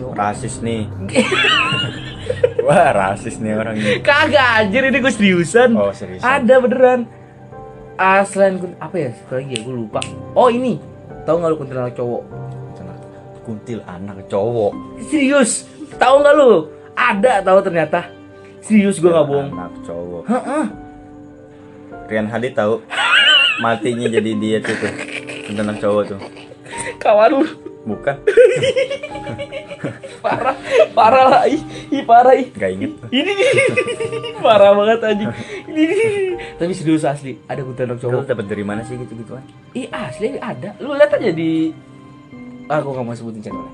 [0.09, 0.89] rasis nih
[2.65, 5.73] wah rasis nih orang ini Kagak anjir ini gue seriusan.
[5.73, 7.05] oh serius Ada beneran.
[7.95, 9.09] Ah, selain apa ya?
[9.11, 9.97] Satu lagi ya, gue lupa.
[10.33, 10.77] Oh ini,
[11.27, 12.21] tahu nggak lu kuntilanak cowok?
[12.23, 12.99] kuntilanak
[13.43, 14.71] kuntil anak cowok
[15.07, 15.67] Serius,
[15.99, 16.51] tahu nggak lu?
[16.97, 18.07] Ada tahu ternyata.
[18.63, 19.51] Serius gue nggak bohong.
[19.53, 20.65] anak cowok Heeh.
[22.07, 22.79] Rian Hadid tahu
[23.59, 24.93] matinya jadi dia tuh tuh
[25.45, 26.19] kuntilanak cowok tuh
[26.97, 27.47] Kawan lu
[27.83, 28.15] bukan
[30.27, 30.55] parah,
[30.91, 32.47] parah lah, ih, ih parah ih.
[32.49, 33.47] nggak inget Ini nih,
[34.45, 35.31] parah banget anjing.
[35.65, 35.95] Ini.
[36.53, 38.27] Tapi serius asli, ada kuntilanak Lu cowok.
[38.27, 40.75] dapat dari mana sih gitu gituan Ih asli ada.
[40.77, 41.71] Lu lihat aja di
[42.65, 43.71] Ah, gue gak mau sebutin channelnya.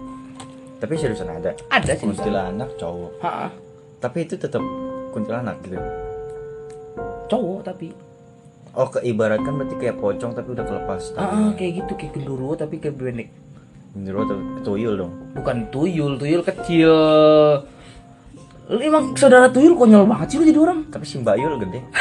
[0.78, 2.04] tapi seriusan ada Ada sih.
[2.04, 3.50] kuntilanak cowok Ha,
[3.98, 4.62] tapi itu tetap
[5.10, 5.80] kuntilanak gitu
[7.26, 7.88] cowok tapi.
[8.72, 12.96] oh keibaratkan berarti kayak pocong tapi udah kelepas Ah, kayak gitu kayak genderuwo tapi kayak
[12.96, 13.30] pendek.
[13.94, 16.94] Genderuwo atau tuyul dong Bukan tuyul, tuyul kecil.
[18.66, 20.80] Lu emang saudara tuyul konyol banget sih lu jadi orang.
[20.90, 21.80] tapi si Mbak Yul gede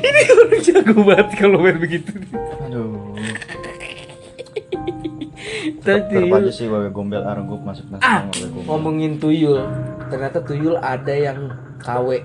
[0.00, 2.12] Ini orang jago banget kalau main begitu.
[2.60, 3.14] aduh
[5.80, 6.30] tuyul.
[6.32, 8.26] aja sih wawe gombel argup masuk masuk Ah,
[8.66, 9.64] ngomongin tuyul.
[10.08, 12.24] Ternyata tuyul ada yang KW.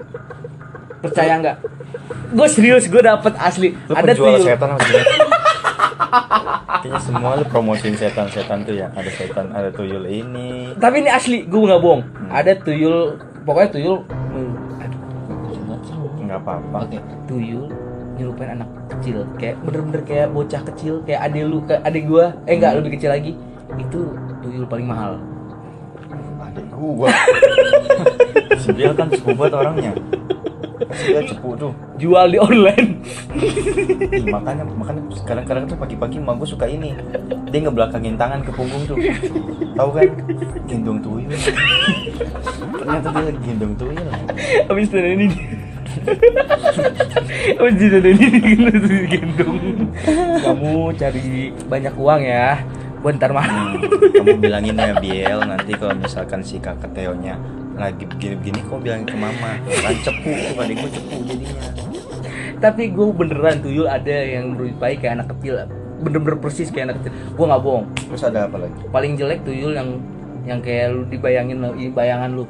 [1.05, 1.57] Percaya nggak?
[2.35, 3.69] Gue serius, gue dapet asli.
[3.87, 4.45] lu ada penjual tuyul.
[4.45, 4.85] setan apa?
[6.81, 11.45] Kayaknya semua lu promosiin setan-setan tuh ya Ada setan, ada tuyul ini Tapi ini asli,
[11.45, 12.01] gue nggak bohong.
[12.05, 12.29] Hmm.
[12.29, 13.97] Ada tuyul, pokoknya tuyul.
[14.05, 14.99] hmm, Aduh,
[15.65, 16.05] nggak tahu.
[16.25, 16.97] Nggak apa-apa Oke,
[17.29, 17.65] tuyul
[18.15, 22.55] nyerupain anak kecil, kayak bener-bener kayak bocah kecil, kayak adik lu, kayak adik gua, eh
[22.55, 23.35] enggak lebih kecil lagi.
[23.75, 25.19] Itu tuyul paling mahal.
[26.39, 27.11] Adik gua
[28.63, 29.91] Sebil kan cepu banget orangnya
[30.83, 32.99] Dia cepu tuh Jual di online.
[34.11, 36.91] Ih, makanya makanya kadang-kadang tuh pagi-pagi emak gua suka ini
[37.49, 38.99] dia ngebelakangin tangan ke punggung tuh
[39.79, 40.07] tahu kan
[40.67, 41.31] gendong tuyul
[42.75, 44.09] ternyata dia gendong tuyul
[44.65, 45.27] Habis itu ini.
[47.55, 48.27] Habis itu ini
[49.07, 49.59] gendong.
[50.43, 52.59] Kamu cari banyak uang ya.
[53.05, 53.45] Bentar mah.
[53.45, 53.77] Hmm,
[54.17, 57.37] kamu bilangin ya Biel nanti kalau misalkan si kakak Teonya
[57.75, 59.51] lagi begini-begini kamu bilangin ke mama.
[59.83, 61.63] Kan cepu tuh adik gua cepu jadinya.
[62.55, 65.67] Tapi gue beneran tuyul ada yang berupai kayak anak kecil.
[65.99, 67.13] Bener-bener persis kayak anak kecil.
[67.35, 67.85] Gue nggak bohong.
[68.07, 68.79] terus ada apa lagi?
[68.89, 69.99] Paling jelek tuyul yang
[70.47, 71.57] yang kayak lu dibayangin
[71.91, 72.43] bayangan lu.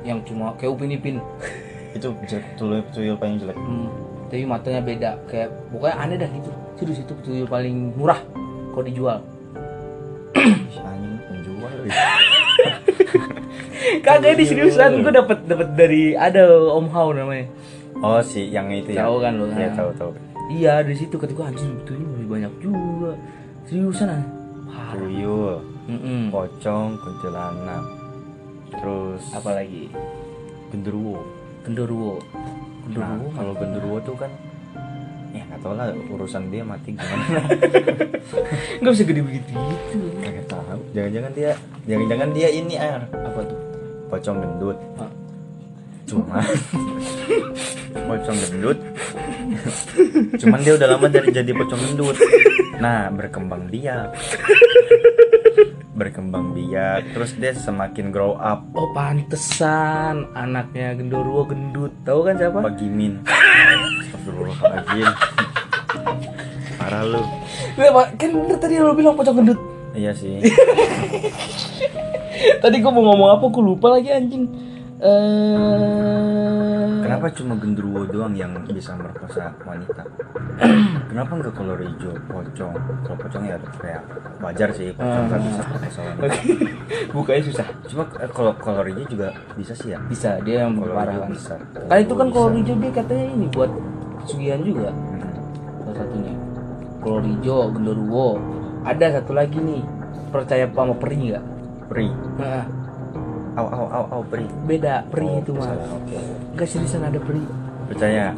[0.00, 1.16] Yang cuma kayak upin ipin.
[1.92, 2.16] Itu
[2.56, 3.56] tuyul tuyul paling jelek.
[3.58, 3.90] Hmm,
[4.32, 5.10] tapi matanya beda.
[5.28, 6.50] Kayak pokoknya aneh dah gitu.
[6.80, 8.20] Serius itu tuyul paling murah
[8.72, 9.18] kalau dijual.
[10.32, 11.74] Anjing penjual.
[13.98, 15.02] Kagak ini seriusan.
[15.02, 17.50] gue dapat dapat dari ada om Hao namanya.
[18.00, 19.04] Oh si yang itu ya?
[19.04, 19.76] Tahu kan lu, ya nah.
[19.76, 20.10] tahu tahu.
[20.50, 23.12] Iya dari situ ketika anjing betulnya lebih banyak juga.
[23.66, 24.24] Seriusan ah?
[24.94, 25.58] Tuyul.
[26.30, 27.84] Pocong kuntilanak.
[28.70, 29.90] Terus apalagi
[30.70, 31.20] genderuwo.
[31.66, 32.14] Genderuwo.
[32.16, 32.54] Nah
[32.86, 34.32] genderuwo kalau genderuwo tuh kan
[35.30, 37.38] ya nggak tau lah urusan dia mati gimana.
[38.82, 39.98] Nggak bisa gede begitu gitu.
[40.18, 40.80] Kagak tahu.
[40.90, 41.50] Jangan-jangan dia,
[41.86, 43.69] jangan-jangan dia ini air apa tuh
[44.10, 44.78] pocong gendut.
[46.10, 46.42] Cuma
[48.10, 48.78] pocong gendut.
[50.34, 52.18] Cuman dia udah lama dari jadi pocong gendut.
[52.82, 54.10] Nah, berkembang biak.
[55.94, 58.64] Berkembang biak, terus dia semakin grow up.
[58.74, 63.20] oh pantesan anaknya genderuwo gendut tahu kan siapa Bagimin.
[64.08, 65.06] Astagfirullahaladzim.
[66.80, 67.22] Parah lu.
[67.76, 69.60] Iya, kan tadi lo bilang pocong gendut
[69.92, 70.40] Iya sih.
[72.58, 74.44] tadi gua mau ngomong apa gua lupa lagi anjing
[75.00, 80.06] eh Kenapa cuma genderuwo doang yang bisa merkosa wanita?
[81.04, 82.70] Kenapa nggak kolor hijau, pocong?
[83.02, 84.02] Kalau pocong ya kayak
[84.38, 86.26] wajar sih, pocong nggak bisa merkosa wanita.
[87.12, 89.98] bukanya susah Cuma eh, kalau kolor hijau juga bisa sih ya.
[90.06, 91.54] bisa dia yang Kolor parah hijau kan bisa.
[91.90, 93.70] kan itu kan kolor hijau dia katanya ini buat
[94.22, 95.20] pesugihan juga Hmm.
[95.82, 96.32] salah satunya
[97.00, 98.28] kolor hijau genderuwo
[98.82, 99.82] ada satu lagi nih
[100.30, 101.44] percaya sama peri nggak
[101.90, 102.62] Peri, nah,
[103.56, 104.46] au au au au peri.
[104.62, 106.18] beda peri Oh, itu mah Oke.
[106.54, 107.42] nggak seriusan ada peri
[107.88, 108.30] Percaya.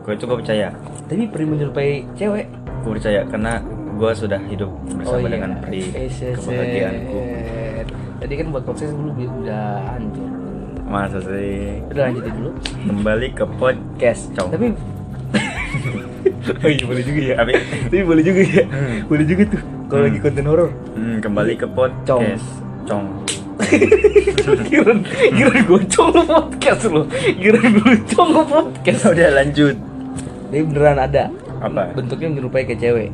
[0.00, 0.68] Gue itu gue percaya.
[1.04, 2.46] tapi peri menyerupai cewek
[2.80, 3.58] Gue percaya karena
[3.92, 7.18] gue sudah hidup bersama dengan peri Eh, kebahagiaanku.
[8.18, 9.10] tadi kan buat podcast dulu
[9.42, 10.30] udah hancur
[10.84, 11.82] Masa sih?
[11.84, 12.50] udah lanjutin dulu
[12.84, 14.22] Kembali ke podcast.
[14.32, 14.50] Cong.
[14.52, 14.66] Tapi
[16.58, 17.34] Oh iya boleh juga ya.
[17.36, 17.52] Tapi
[17.84, 18.64] Tapi boleh juga ya.
[19.04, 20.08] Boleh juga tuh kalau Hmm.
[20.08, 20.70] lagi konten horor.
[20.92, 22.46] hmm, kembali ke podcast.
[22.92, 23.08] Cong.
[24.68, 24.92] Kira
[25.32, 27.08] kira gocong lo podcast lo.
[27.40, 29.08] Kira gocong lo podcast.
[29.08, 29.76] Udah lanjut.
[30.52, 31.32] Tapi beneran ada.
[31.64, 31.96] Apa?
[31.96, 33.10] Bentuknya menyerupai kayak cewek.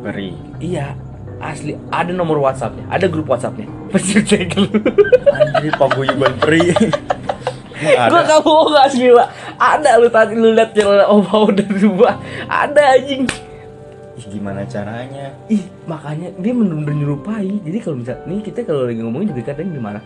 [0.00, 0.32] Peri.
[0.56, 0.96] Iya.
[1.42, 3.66] Asli ada nomor WhatsAppnya, ada grup WhatsAppnya.
[3.90, 4.70] Pasti cek lu.
[5.28, 6.70] Anjir paguyuban peri.
[7.82, 8.30] Emang Gua ada.
[8.30, 9.28] gak bohong asli pak.
[9.58, 12.14] Ada lu tadi lu lihat channel Om Mau dan Dua.
[12.46, 13.26] Ada anjing.
[14.12, 15.32] Ih, gimana caranya?
[15.48, 17.48] Ih, makanya dia bener-bener nyerupai.
[17.64, 20.00] Jadi kalau misal nih kita kalau lagi ngomongin juga kadang gimana?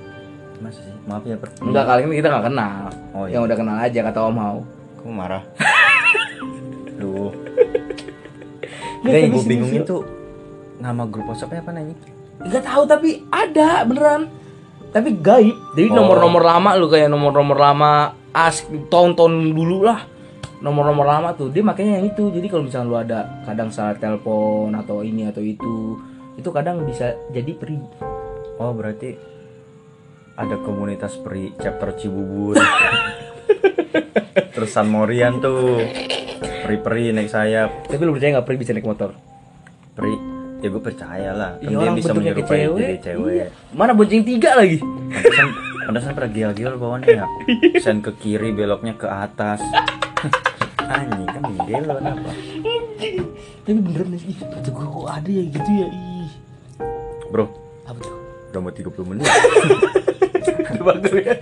[0.63, 0.95] Masa sih?
[1.05, 1.49] Maaf ya, Per.
[1.59, 2.85] Enggak kali ini kita nggak kenal.
[3.13, 3.35] Oh, iya.
[3.35, 4.59] Yang udah kenal aja kata Om Hao.
[4.97, 5.43] Kamu marah?
[7.01, 7.33] Duh.
[9.03, 9.97] Enggak yang gue bingung itu
[10.79, 11.95] nama grup WhatsAppnya apa nanya?
[12.41, 14.31] Enggak tahu tapi ada beneran.
[14.91, 15.57] Tapi gaib.
[15.75, 15.97] Jadi Oh.
[15.99, 17.91] nomor-nomor lama lu kayak nomor-nomor lama
[18.31, 20.07] as tahun-tahun dulu lah.
[20.57, 22.33] Nomor-nomor lama tuh dia makanya yang itu.
[22.33, 26.01] Jadi kalau misalnya lu ada kadang salah telepon atau ini atau itu,
[26.35, 27.77] itu kadang bisa jadi peri.
[28.57, 29.13] Oh berarti
[30.35, 32.57] ada komunitas peri chapter Cibubur.
[34.57, 35.81] Terus San Morian tuh
[36.65, 37.89] peri-peri naik sayap.
[37.89, 39.13] Tapi lu percaya nggak peri bisa naik motor?
[39.93, 40.17] Peri,
[40.61, 41.51] ya gue percaya lah.
[41.57, 42.81] Kan Iya, dia bisa menyerupai cewek.
[42.81, 43.33] jadi cewek.
[43.33, 43.47] Iya.
[43.73, 44.81] Mana bonceng tiga lagi?
[45.87, 47.27] Pantesan, pada gel-gel bawahnya ya.
[47.85, 49.61] Sen ke kiri, beloknya ke atas.
[50.87, 52.31] Anjing kan gel kenapa?
[53.67, 56.31] Tapi beneran nih, ih, gue kok ada ya gitu ya, ih.
[57.27, 57.51] Bro,
[57.83, 58.15] Apa tuh?
[58.55, 59.27] udah mau 30 menit.
[60.87, 61.35] Bagus ya.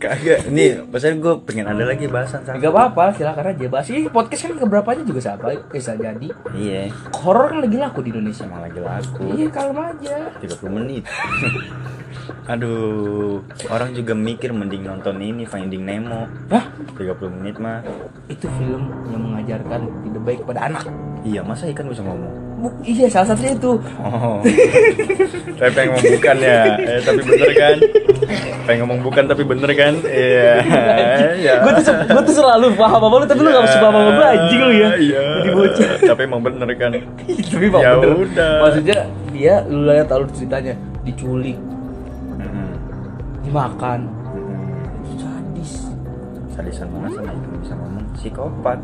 [0.00, 2.58] Kagak, nih maksudnya gue pengen ada lagi bahasan sama.
[2.58, 3.86] Gak apa-apa, silakan aja bahas.
[3.86, 6.28] Ini podcast kan keberapanya juga siapa bisa jadi.
[6.50, 6.90] Iya,
[7.22, 8.42] Horor kan lagi laku di Indonesia.
[8.42, 9.24] sama lagi laku.
[9.38, 10.14] Iya, kalem aja.
[10.42, 11.04] 30 menit.
[12.46, 16.26] Aduh, orang juga mikir mending nonton ini Finding Nemo.
[16.50, 16.64] Hah?
[16.98, 17.80] 30 menit mah.
[18.26, 20.84] Itu film yang mengajarkan tidak baik pada anak.
[21.20, 22.32] Iya, masa ikan bisa ngomong?
[22.60, 23.72] Bu, iya, salah satunya itu.
[24.00, 24.40] Oh.
[25.56, 26.60] Saya pengen ngomong bukan ya.
[26.76, 27.76] Eh, tapi bener kan?
[28.68, 29.94] Pengen ngomong bukan tapi bener kan?
[30.04, 30.52] Iya.
[31.40, 31.52] Iya.
[31.64, 34.26] gue tuh gue tuh selalu paham apa lu tapi lu gak bisa paham apa gue
[34.28, 34.88] anjing lu ya.
[34.92, 35.22] Iya.
[35.40, 35.90] Jadi bocah.
[36.04, 36.90] Tapi emang bener kan?
[37.52, 38.16] tapi bang Ya bener.
[38.28, 38.52] udah.
[38.60, 38.98] Maksudnya
[39.32, 41.56] dia lu lihat alur ceritanya diculik.
[43.50, 44.00] Dimakan.
[44.30, 44.62] Mm-mm.
[45.10, 45.70] Itu sadis.
[46.54, 48.06] Sadisan mana sana itu bisa ngomong?
[48.14, 48.78] Psikopat.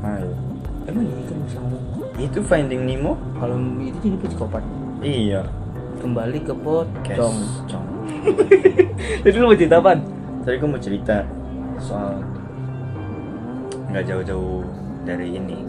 [0.00, 0.32] Ayo.
[0.88, 1.82] Emang ini kan bisa ngomong.
[2.16, 3.20] Itu Finding Nemo?
[3.36, 4.64] Kalau itu jadi psikopat.
[5.04, 5.44] Iya.
[6.00, 7.36] Kembali ke pocong.
[7.68, 7.86] Cong.
[9.24, 10.00] Jadi lu mau cerita apaan?
[10.44, 11.24] Tadi gue mau cerita
[11.76, 12.20] soal
[13.92, 14.64] nggak jauh-jauh
[15.04, 15.60] dari ini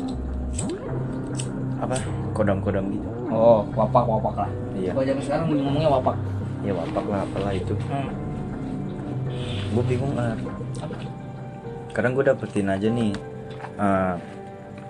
[1.80, 1.95] apa
[2.36, 3.08] kodam-kodam gitu.
[3.32, 4.51] Oh, wapak wapak lah.
[4.75, 4.91] Iya.
[4.95, 6.15] Kalau zaman sekarang ngomongnya wapak.
[6.62, 7.74] Ya wapak lah apalah itu.
[7.89, 8.10] Hmm.
[9.71, 10.36] Gue bingung ah.
[11.91, 13.12] Kadang gue dapetin aja nih
[13.76, 14.15] eh,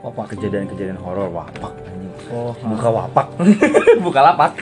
[0.02, 0.34] Wapak.
[0.34, 2.14] kejadian-kejadian horor wapak anjing.
[2.30, 3.28] Oh, Buka wapak.
[4.06, 4.54] buka lapak.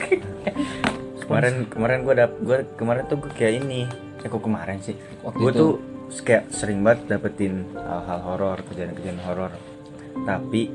[1.20, 3.88] kemarin kemarin gue dap gue kemarin tuh gue kayak ini.
[4.20, 4.96] Eh kok kemarin sih?
[5.24, 5.70] Gue tuh
[6.20, 9.52] kayak sering banget dapetin hal-hal horor, kejadian-kejadian horor.
[10.20, 10.68] tapi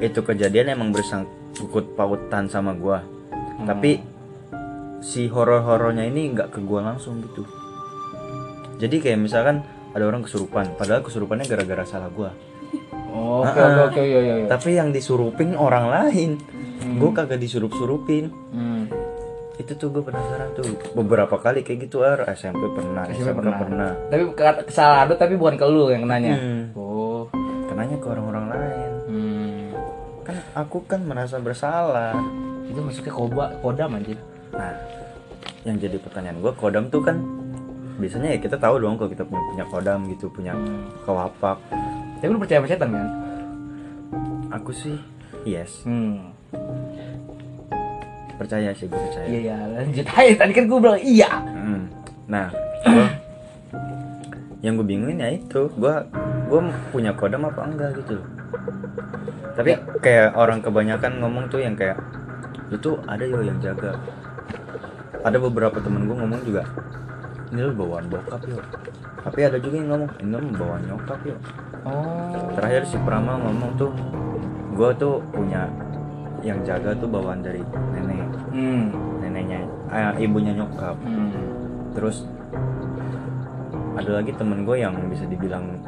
[0.00, 3.04] itu kejadian emang bersangkut pautan sama gua
[3.54, 3.68] Hmm.
[3.68, 4.00] tapi
[5.00, 7.46] si horor-horornya ini nggak ke gua langsung gitu
[8.76, 12.32] jadi kayak misalkan ada orang kesurupan padahal kesurupannya gara-gara salah gua
[13.08, 14.34] Oh, Oke oke oke iya iya.
[14.36, 14.46] iya.
[14.46, 16.36] tapi yang disurupin orang lain
[16.96, 18.84] gua kagak disurup-surupin Hmm.
[19.56, 23.58] itu tuh gue penasaran tuh beberapa kali kayak gitu ar SMP pernah SMP SMK pernah.
[23.58, 26.36] pernah, Tapi ke- kesalahan lu tapi bukan ke lu yang nanya.
[26.36, 26.62] Hmm.
[26.72, 27.26] Oh.
[27.66, 29.66] kenanya ke orang-orang lain Hmm.
[30.22, 32.14] kan aku kan merasa bersalah
[32.64, 34.20] Itu masuknya koba kodam anjir.
[34.50, 34.72] Nah
[35.62, 37.16] yang jadi pertanyaan gue kodam tuh kan
[37.96, 40.86] biasanya ya kita tahu dong kalau kita punya, punya kodam gitu punya Hmm.
[41.02, 41.58] kawapak
[42.18, 43.08] Tapi lu percaya sama setan kan?
[44.50, 44.96] aku sih
[45.44, 46.30] yes Hmm.
[48.34, 50.32] percaya sih gue percaya Iya ya, lanjut aja.
[50.36, 51.30] Tadi kan gue bilang iya.
[51.44, 51.82] Mm.
[52.24, 52.46] nah
[52.84, 53.06] gua,
[54.60, 55.94] yang gue bingungin ya itu gue
[56.46, 58.20] gue punya kodam apa enggak gitu
[59.52, 61.98] tapi kayak orang kebanyakan ngomong tuh yang kayak
[62.68, 63.96] itu ada yo yang jaga
[65.20, 66.62] ada beberapa temen gue ngomong juga
[67.48, 68.60] ini lu bawaan bokap yo
[69.18, 71.36] tapi ada juga yang ngomong ini lu bawaan nyokap yo
[71.80, 72.52] Oh.
[72.52, 73.94] terakhir si Prama ngomong tuh
[74.74, 75.70] gue tuh punya
[76.40, 78.90] yang jaga tuh bawaan dari nenek Hmm.
[79.18, 81.30] neneknya eh, ibunya nyokap Hmm.
[81.92, 82.26] terus
[83.94, 85.78] ada lagi temen gue yang bisa dibilang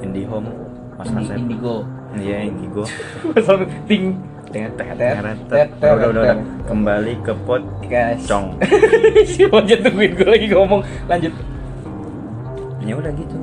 [0.00, 0.48] indie home
[0.96, 1.76] mas Indi- Asep Indigo.
[2.14, 2.82] iya indigo
[3.34, 4.18] Pasal ting.
[4.50, 6.34] Udah, udah,
[6.66, 7.62] kembali ke pot
[8.26, 8.58] cong.
[9.30, 10.82] Si aja tungguin gue lagi ngomong.
[11.06, 11.30] Lanjut.
[12.82, 13.38] ya udah gitu.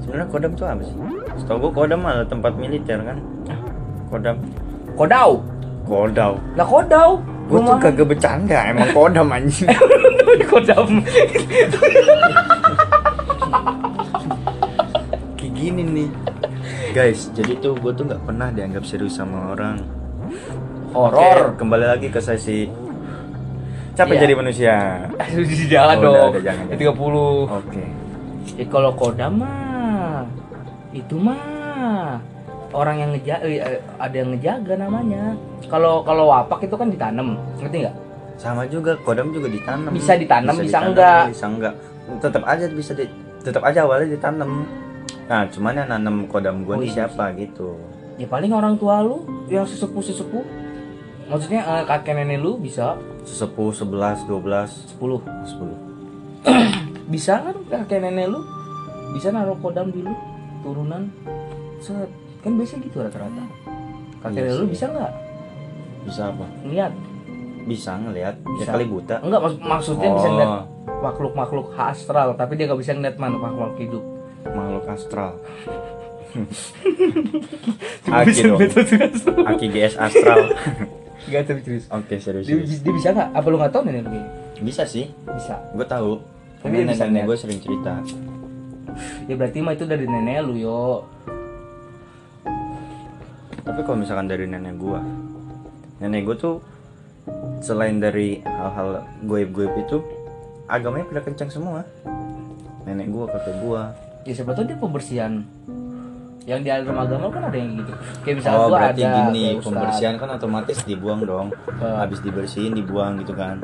[0.00, 0.96] Sebenarnya kodam tuh apa sih?
[1.36, 3.20] Setahu gue kodam adalah tempat militer kan?
[4.08, 4.36] Kodam.
[4.96, 5.44] Kodau.
[5.84, 6.32] kodau.
[6.56, 7.20] Lah kodau.
[7.52, 9.68] gue tuh kagak bercanda emang kodam anjing.
[10.52, 11.00] Kodam.
[15.36, 16.08] kayak gini nih.
[16.96, 20.01] Guys jadi tuh gue tuh nggak pernah dianggap serius sama orang
[20.92, 21.56] Horor.
[21.56, 22.68] Kembali lagi ke sesi
[23.92, 24.22] capek Iya.
[24.22, 24.74] jadi manusia
[25.50, 26.30] Di jalan Oh, dong.
[26.32, 26.64] udah, jangan.
[26.70, 27.48] 30.
[27.50, 27.84] oke
[28.54, 30.24] Eh kalau kodam mah
[30.90, 32.20] itu mah
[32.70, 33.48] orang yang ngejaga
[33.96, 35.22] ada yang ngejaga namanya.
[35.66, 37.96] Kalau kalau wapak itu kan ditanam, ngerti nggak?
[38.34, 41.22] sama juga kodam juga ditanam Bisa ditanam, bisa ditanam, enggak.
[41.30, 41.74] bisa enggak
[42.18, 43.04] tetap aja bisa di
[43.38, 44.66] tetap aja awalnya ditanam
[45.24, 47.06] nah cuman yang nanam kodam gue Oh, nih iya.
[47.06, 47.76] siapa gitu
[48.16, 50.42] Ya paling orang tua lu yang sesepuh sesepuh.
[51.30, 52.98] Maksudnya eh, kakek nenek lu bisa?
[53.22, 55.22] Sesepuh 11 12 10
[56.50, 58.40] 10 Bisa kan kakek nenek lu?
[59.14, 60.12] Bisa naruh kodam dulu
[60.62, 61.10] turunan?
[61.82, 62.10] Set.
[62.42, 63.44] Kan biasa gitu rata-rata.
[64.22, 65.12] Kakek Iya nenek lu bisa nggak?
[66.02, 66.46] Bisa apa?
[66.66, 66.92] Ngeliat?
[67.62, 68.70] bisa ngelihat ya Bisa.
[68.74, 69.16] kali buta.
[69.22, 70.66] Enggak mak- maksudnya bisa ngeliat oh.
[70.98, 74.02] makhluk-makhluk astral tapi dia nggak bisa ngeliat mana makhluk hidup.
[74.42, 75.38] makhluk astral.
[78.10, 78.58] Aki dong.
[78.58, 79.46] makhluk.
[79.46, 80.50] Aki GS astral
[81.24, 81.84] Gak tapi serius.
[81.88, 82.80] oke serius, Dia, serius.
[82.80, 83.28] dia bisa nggak?
[83.30, 84.20] Apa lu nggak tahu nenek lu
[84.60, 85.58] bisa sih Bisa.
[85.70, 86.18] gue tahu
[86.60, 87.24] Tapi nenek ngeliat.
[87.24, 87.92] gue sering cerita
[89.24, 91.06] Ya berarti mah itu dari nenek lu yo.
[93.62, 94.98] tapi kalau misalkan dari nenek gua
[95.96, 96.56] nenek gua tuh
[97.58, 100.02] selain dari hal-hal goib-goib itu
[100.66, 101.86] agamanya pada kencang semua
[102.82, 103.82] nenek gua kakek gua
[104.22, 105.42] Ya siapa tahu dia pembersihan.
[106.42, 107.92] Yang di dalam agama kan ada yang gitu.
[108.26, 111.46] Kayak misalnya oh gua berarti ada gini pembersihan kan otomatis dibuang dong.
[111.78, 113.62] Habis dibersihin dibuang gitu kan.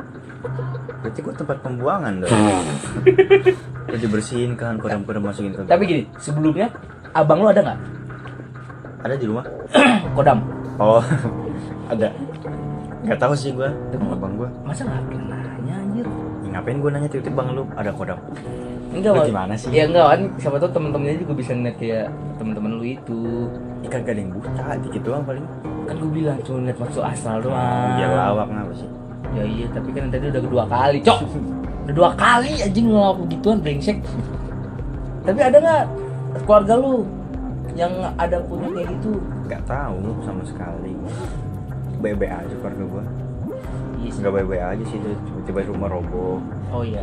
[1.03, 2.31] Berarti gua tempat pembuangan dong.
[3.89, 6.69] Udah dibersihin kan kodam-kodam masukin ke Tapi gini, sebelumnya
[7.11, 7.79] abang lu ada nggak?
[9.03, 9.45] Ada di rumah.
[10.17, 10.39] Kodam?
[10.79, 11.03] oh
[11.91, 12.07] ada.
[13.03, 14.49] Nggak tahu sih gua sama abang gua.
[14.63, 16.05] Masa nggak pernah nanya anjir?
[16.45, 18.19] Ya, ngapain gua nanya tiba-tiba bang lu ada kodam
[18.89, 19.69] Enggak, Lu gimana sih?
[19.69, 22.07] Ya enggak kan, siapa tahu temen-temennya juga bisa ngeliat kayak
[22.41, 23.21] temen-temen lu itu.
[23.85, 25.45] Ya kagak ada yang buta, dikit doang paling.
[25.85, 27.89] Kan gue bilang cuma ngeliat masuk astral doang.
[27.95, 28.89] Biar lawak ngapa sih?
[29.37, 31.19] Ya iya, tapi kan tadi udah kedua kali, cok.
[31.85, 33.97] Udah dua kali anjing ngelawak begituan brengsek.
[35.25, 35.83] Tapi ada nggak
[36.49, 37.05] keluarga lu
[37.77, 39.21] yang ada punya kayak gitu?
[39.45, 40.93] Gak tahu sama sekali.
[42.01, 43.05] Bebe aja keluarga gua.
[43.99, 44.19] Iya sih.
[44.23, 45.11] Enggak bebe aja sih itu
[45.45, 46.37] tiba-tiba rumah roboh,
[46.69, 47.01] Oh iya,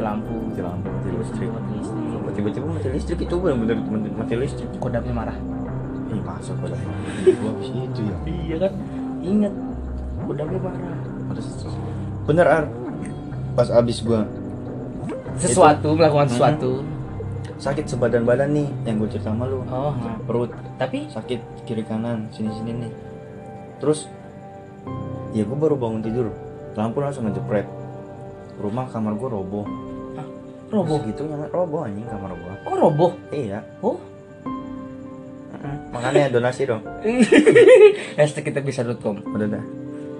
[0.00, 0.34] mati lampu.
[0.42, 1.48] mati lampu, mati listrik.
[1.50, 2.32] Mati listrik.
[2.32, 4.68] Tiba-tiba mati listrik itu benar-benar mati- mati listrik.
[4.80, 5.36] Kodamnya marah.
[6.08, 6.52] Ih, masa.
[6.58, 6.72] Gua
[7.52, 8.16] habis itu ya.
[8.24, 8.72] Iya kan?
[9.20, 9.52] Ingat,
[10.24, 10.80] kodamnya marah.
[12.24, 12.64] Bener Ar.
[13.52, 14.24] Pas abis gua
[15.36, 16.32] Sesuatu melakukan Mhm.
[16.32, 16.72] sesuatu.
[17.56, 19.60] sakit sebadan badan nih yang gue cerita sama lu.
[19.68, 19.92] Oh.
[20.24, 21.36] Perut tapi sakit
[21.68, 22.92] kiri kanan sini sini nih
[23.76, 24.08] terus
[25.30, 26.32] ya gue baru bangun tidur
[26.72, 27.68] lampu langsung ngejepret
[28.56, 29.68] rumah kamar gue roboh
[30.70, 30.98] roboh.
[31.02, 33.10] gitu nyaman roboh anjing kamar gue Oh roboh.
[33.30, 33.98] iya Oh,
[35.90, 36.80] Makanya donasi dong.
[38.18, 39.64] Hashtag kita bisa.com Udah dah.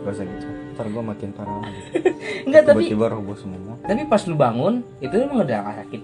[0.02, 0.46] Gak usah gitu.
[0.74, 1.80] Ntar gue makin parah lagi.
[2.46, 3.74] Enggak tapi Tiba-tiba roboh semua.
[3.80, 6.02] tapi pas lu bangun itu emang udah gak sakit.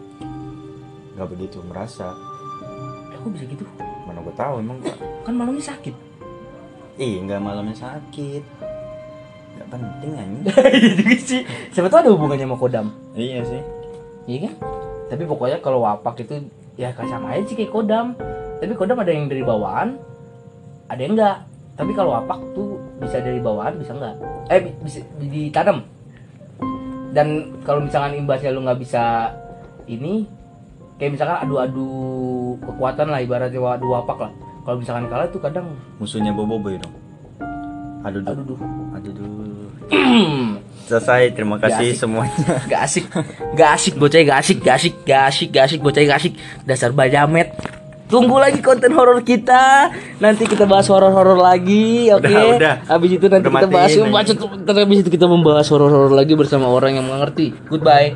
[1.14, 2.14] Gak begitu merasa.
[3.14, 3.64] Aku bisa gitu.
[4.06, 4.94] Mana gue tahu emang gua.
[5.22, 5.94] Kan malamnya sakit.
[6.96, 8.42] Ih, nggak malamnya sakit.
[9.54, 10.44] Gak penting anjing.
[11.04, 11.42] Iya sih.
[11.68, 12.86] Siapa tahu ada hubungannya sama kodam.
[13.12, 13.60] iya sih.
[14.26, 14.54] Iya kan?
[15.06, 18.18] Tapi pokoknya kalau wapak itu ya sama aja sih kayak kodam.
[18.58, 19.96] Tapi kodam ada yang dari bawaan,
[20.90, 21.46] ada yang enggak.
[21.76, 24.14] Tapi kalau wapak tuh bisa dari bawaan, bisa enggak.
[24.50, 25.86] Eh bi- bisa ditanam.
[27.14, 29.32] Dan kalau misalkan imbasnya lu nggak bisa
[29.88, 30.28] ini,
[31.00, 31.88] kayak misalkan adu-adu
[32.60, 34.32] kekuatan lah ibaratnya adu wapak lah.
[34.66, 36.92] Kalau misalkan kalah tuh kadang Musuhnya Bobo Boy dong.
[38.02, 38.42] Aduh, aduh
[38.98, 39.55] aduh, duh.
[40.86, 41.98] Selesai, terima kasih asik.
[41.98, 42.38] semuanya.
[42.70, 43.04] Gak asik,
[43.58, 46.34] gak asik bocah, gak asik, gak asik, gak asik, gak asik, bocah gak asik.
[46.62, 47.50] Dasar bajamet.
[48.06, 49.90] Tunggu lagi konten horor kita.
[50.22, 52.22] Nanti kita bahas horor-horor lagi, oke?
[52.22, 52.74] Udah, udah.
[52.86, 54.32] Habis itu nanti Udah kita bahas, baca,
[54.78, 57.50] habis itu kita membahas horor-horor lagi bersama orang yang mengerti.
[57.66, 58.14] Goodbye.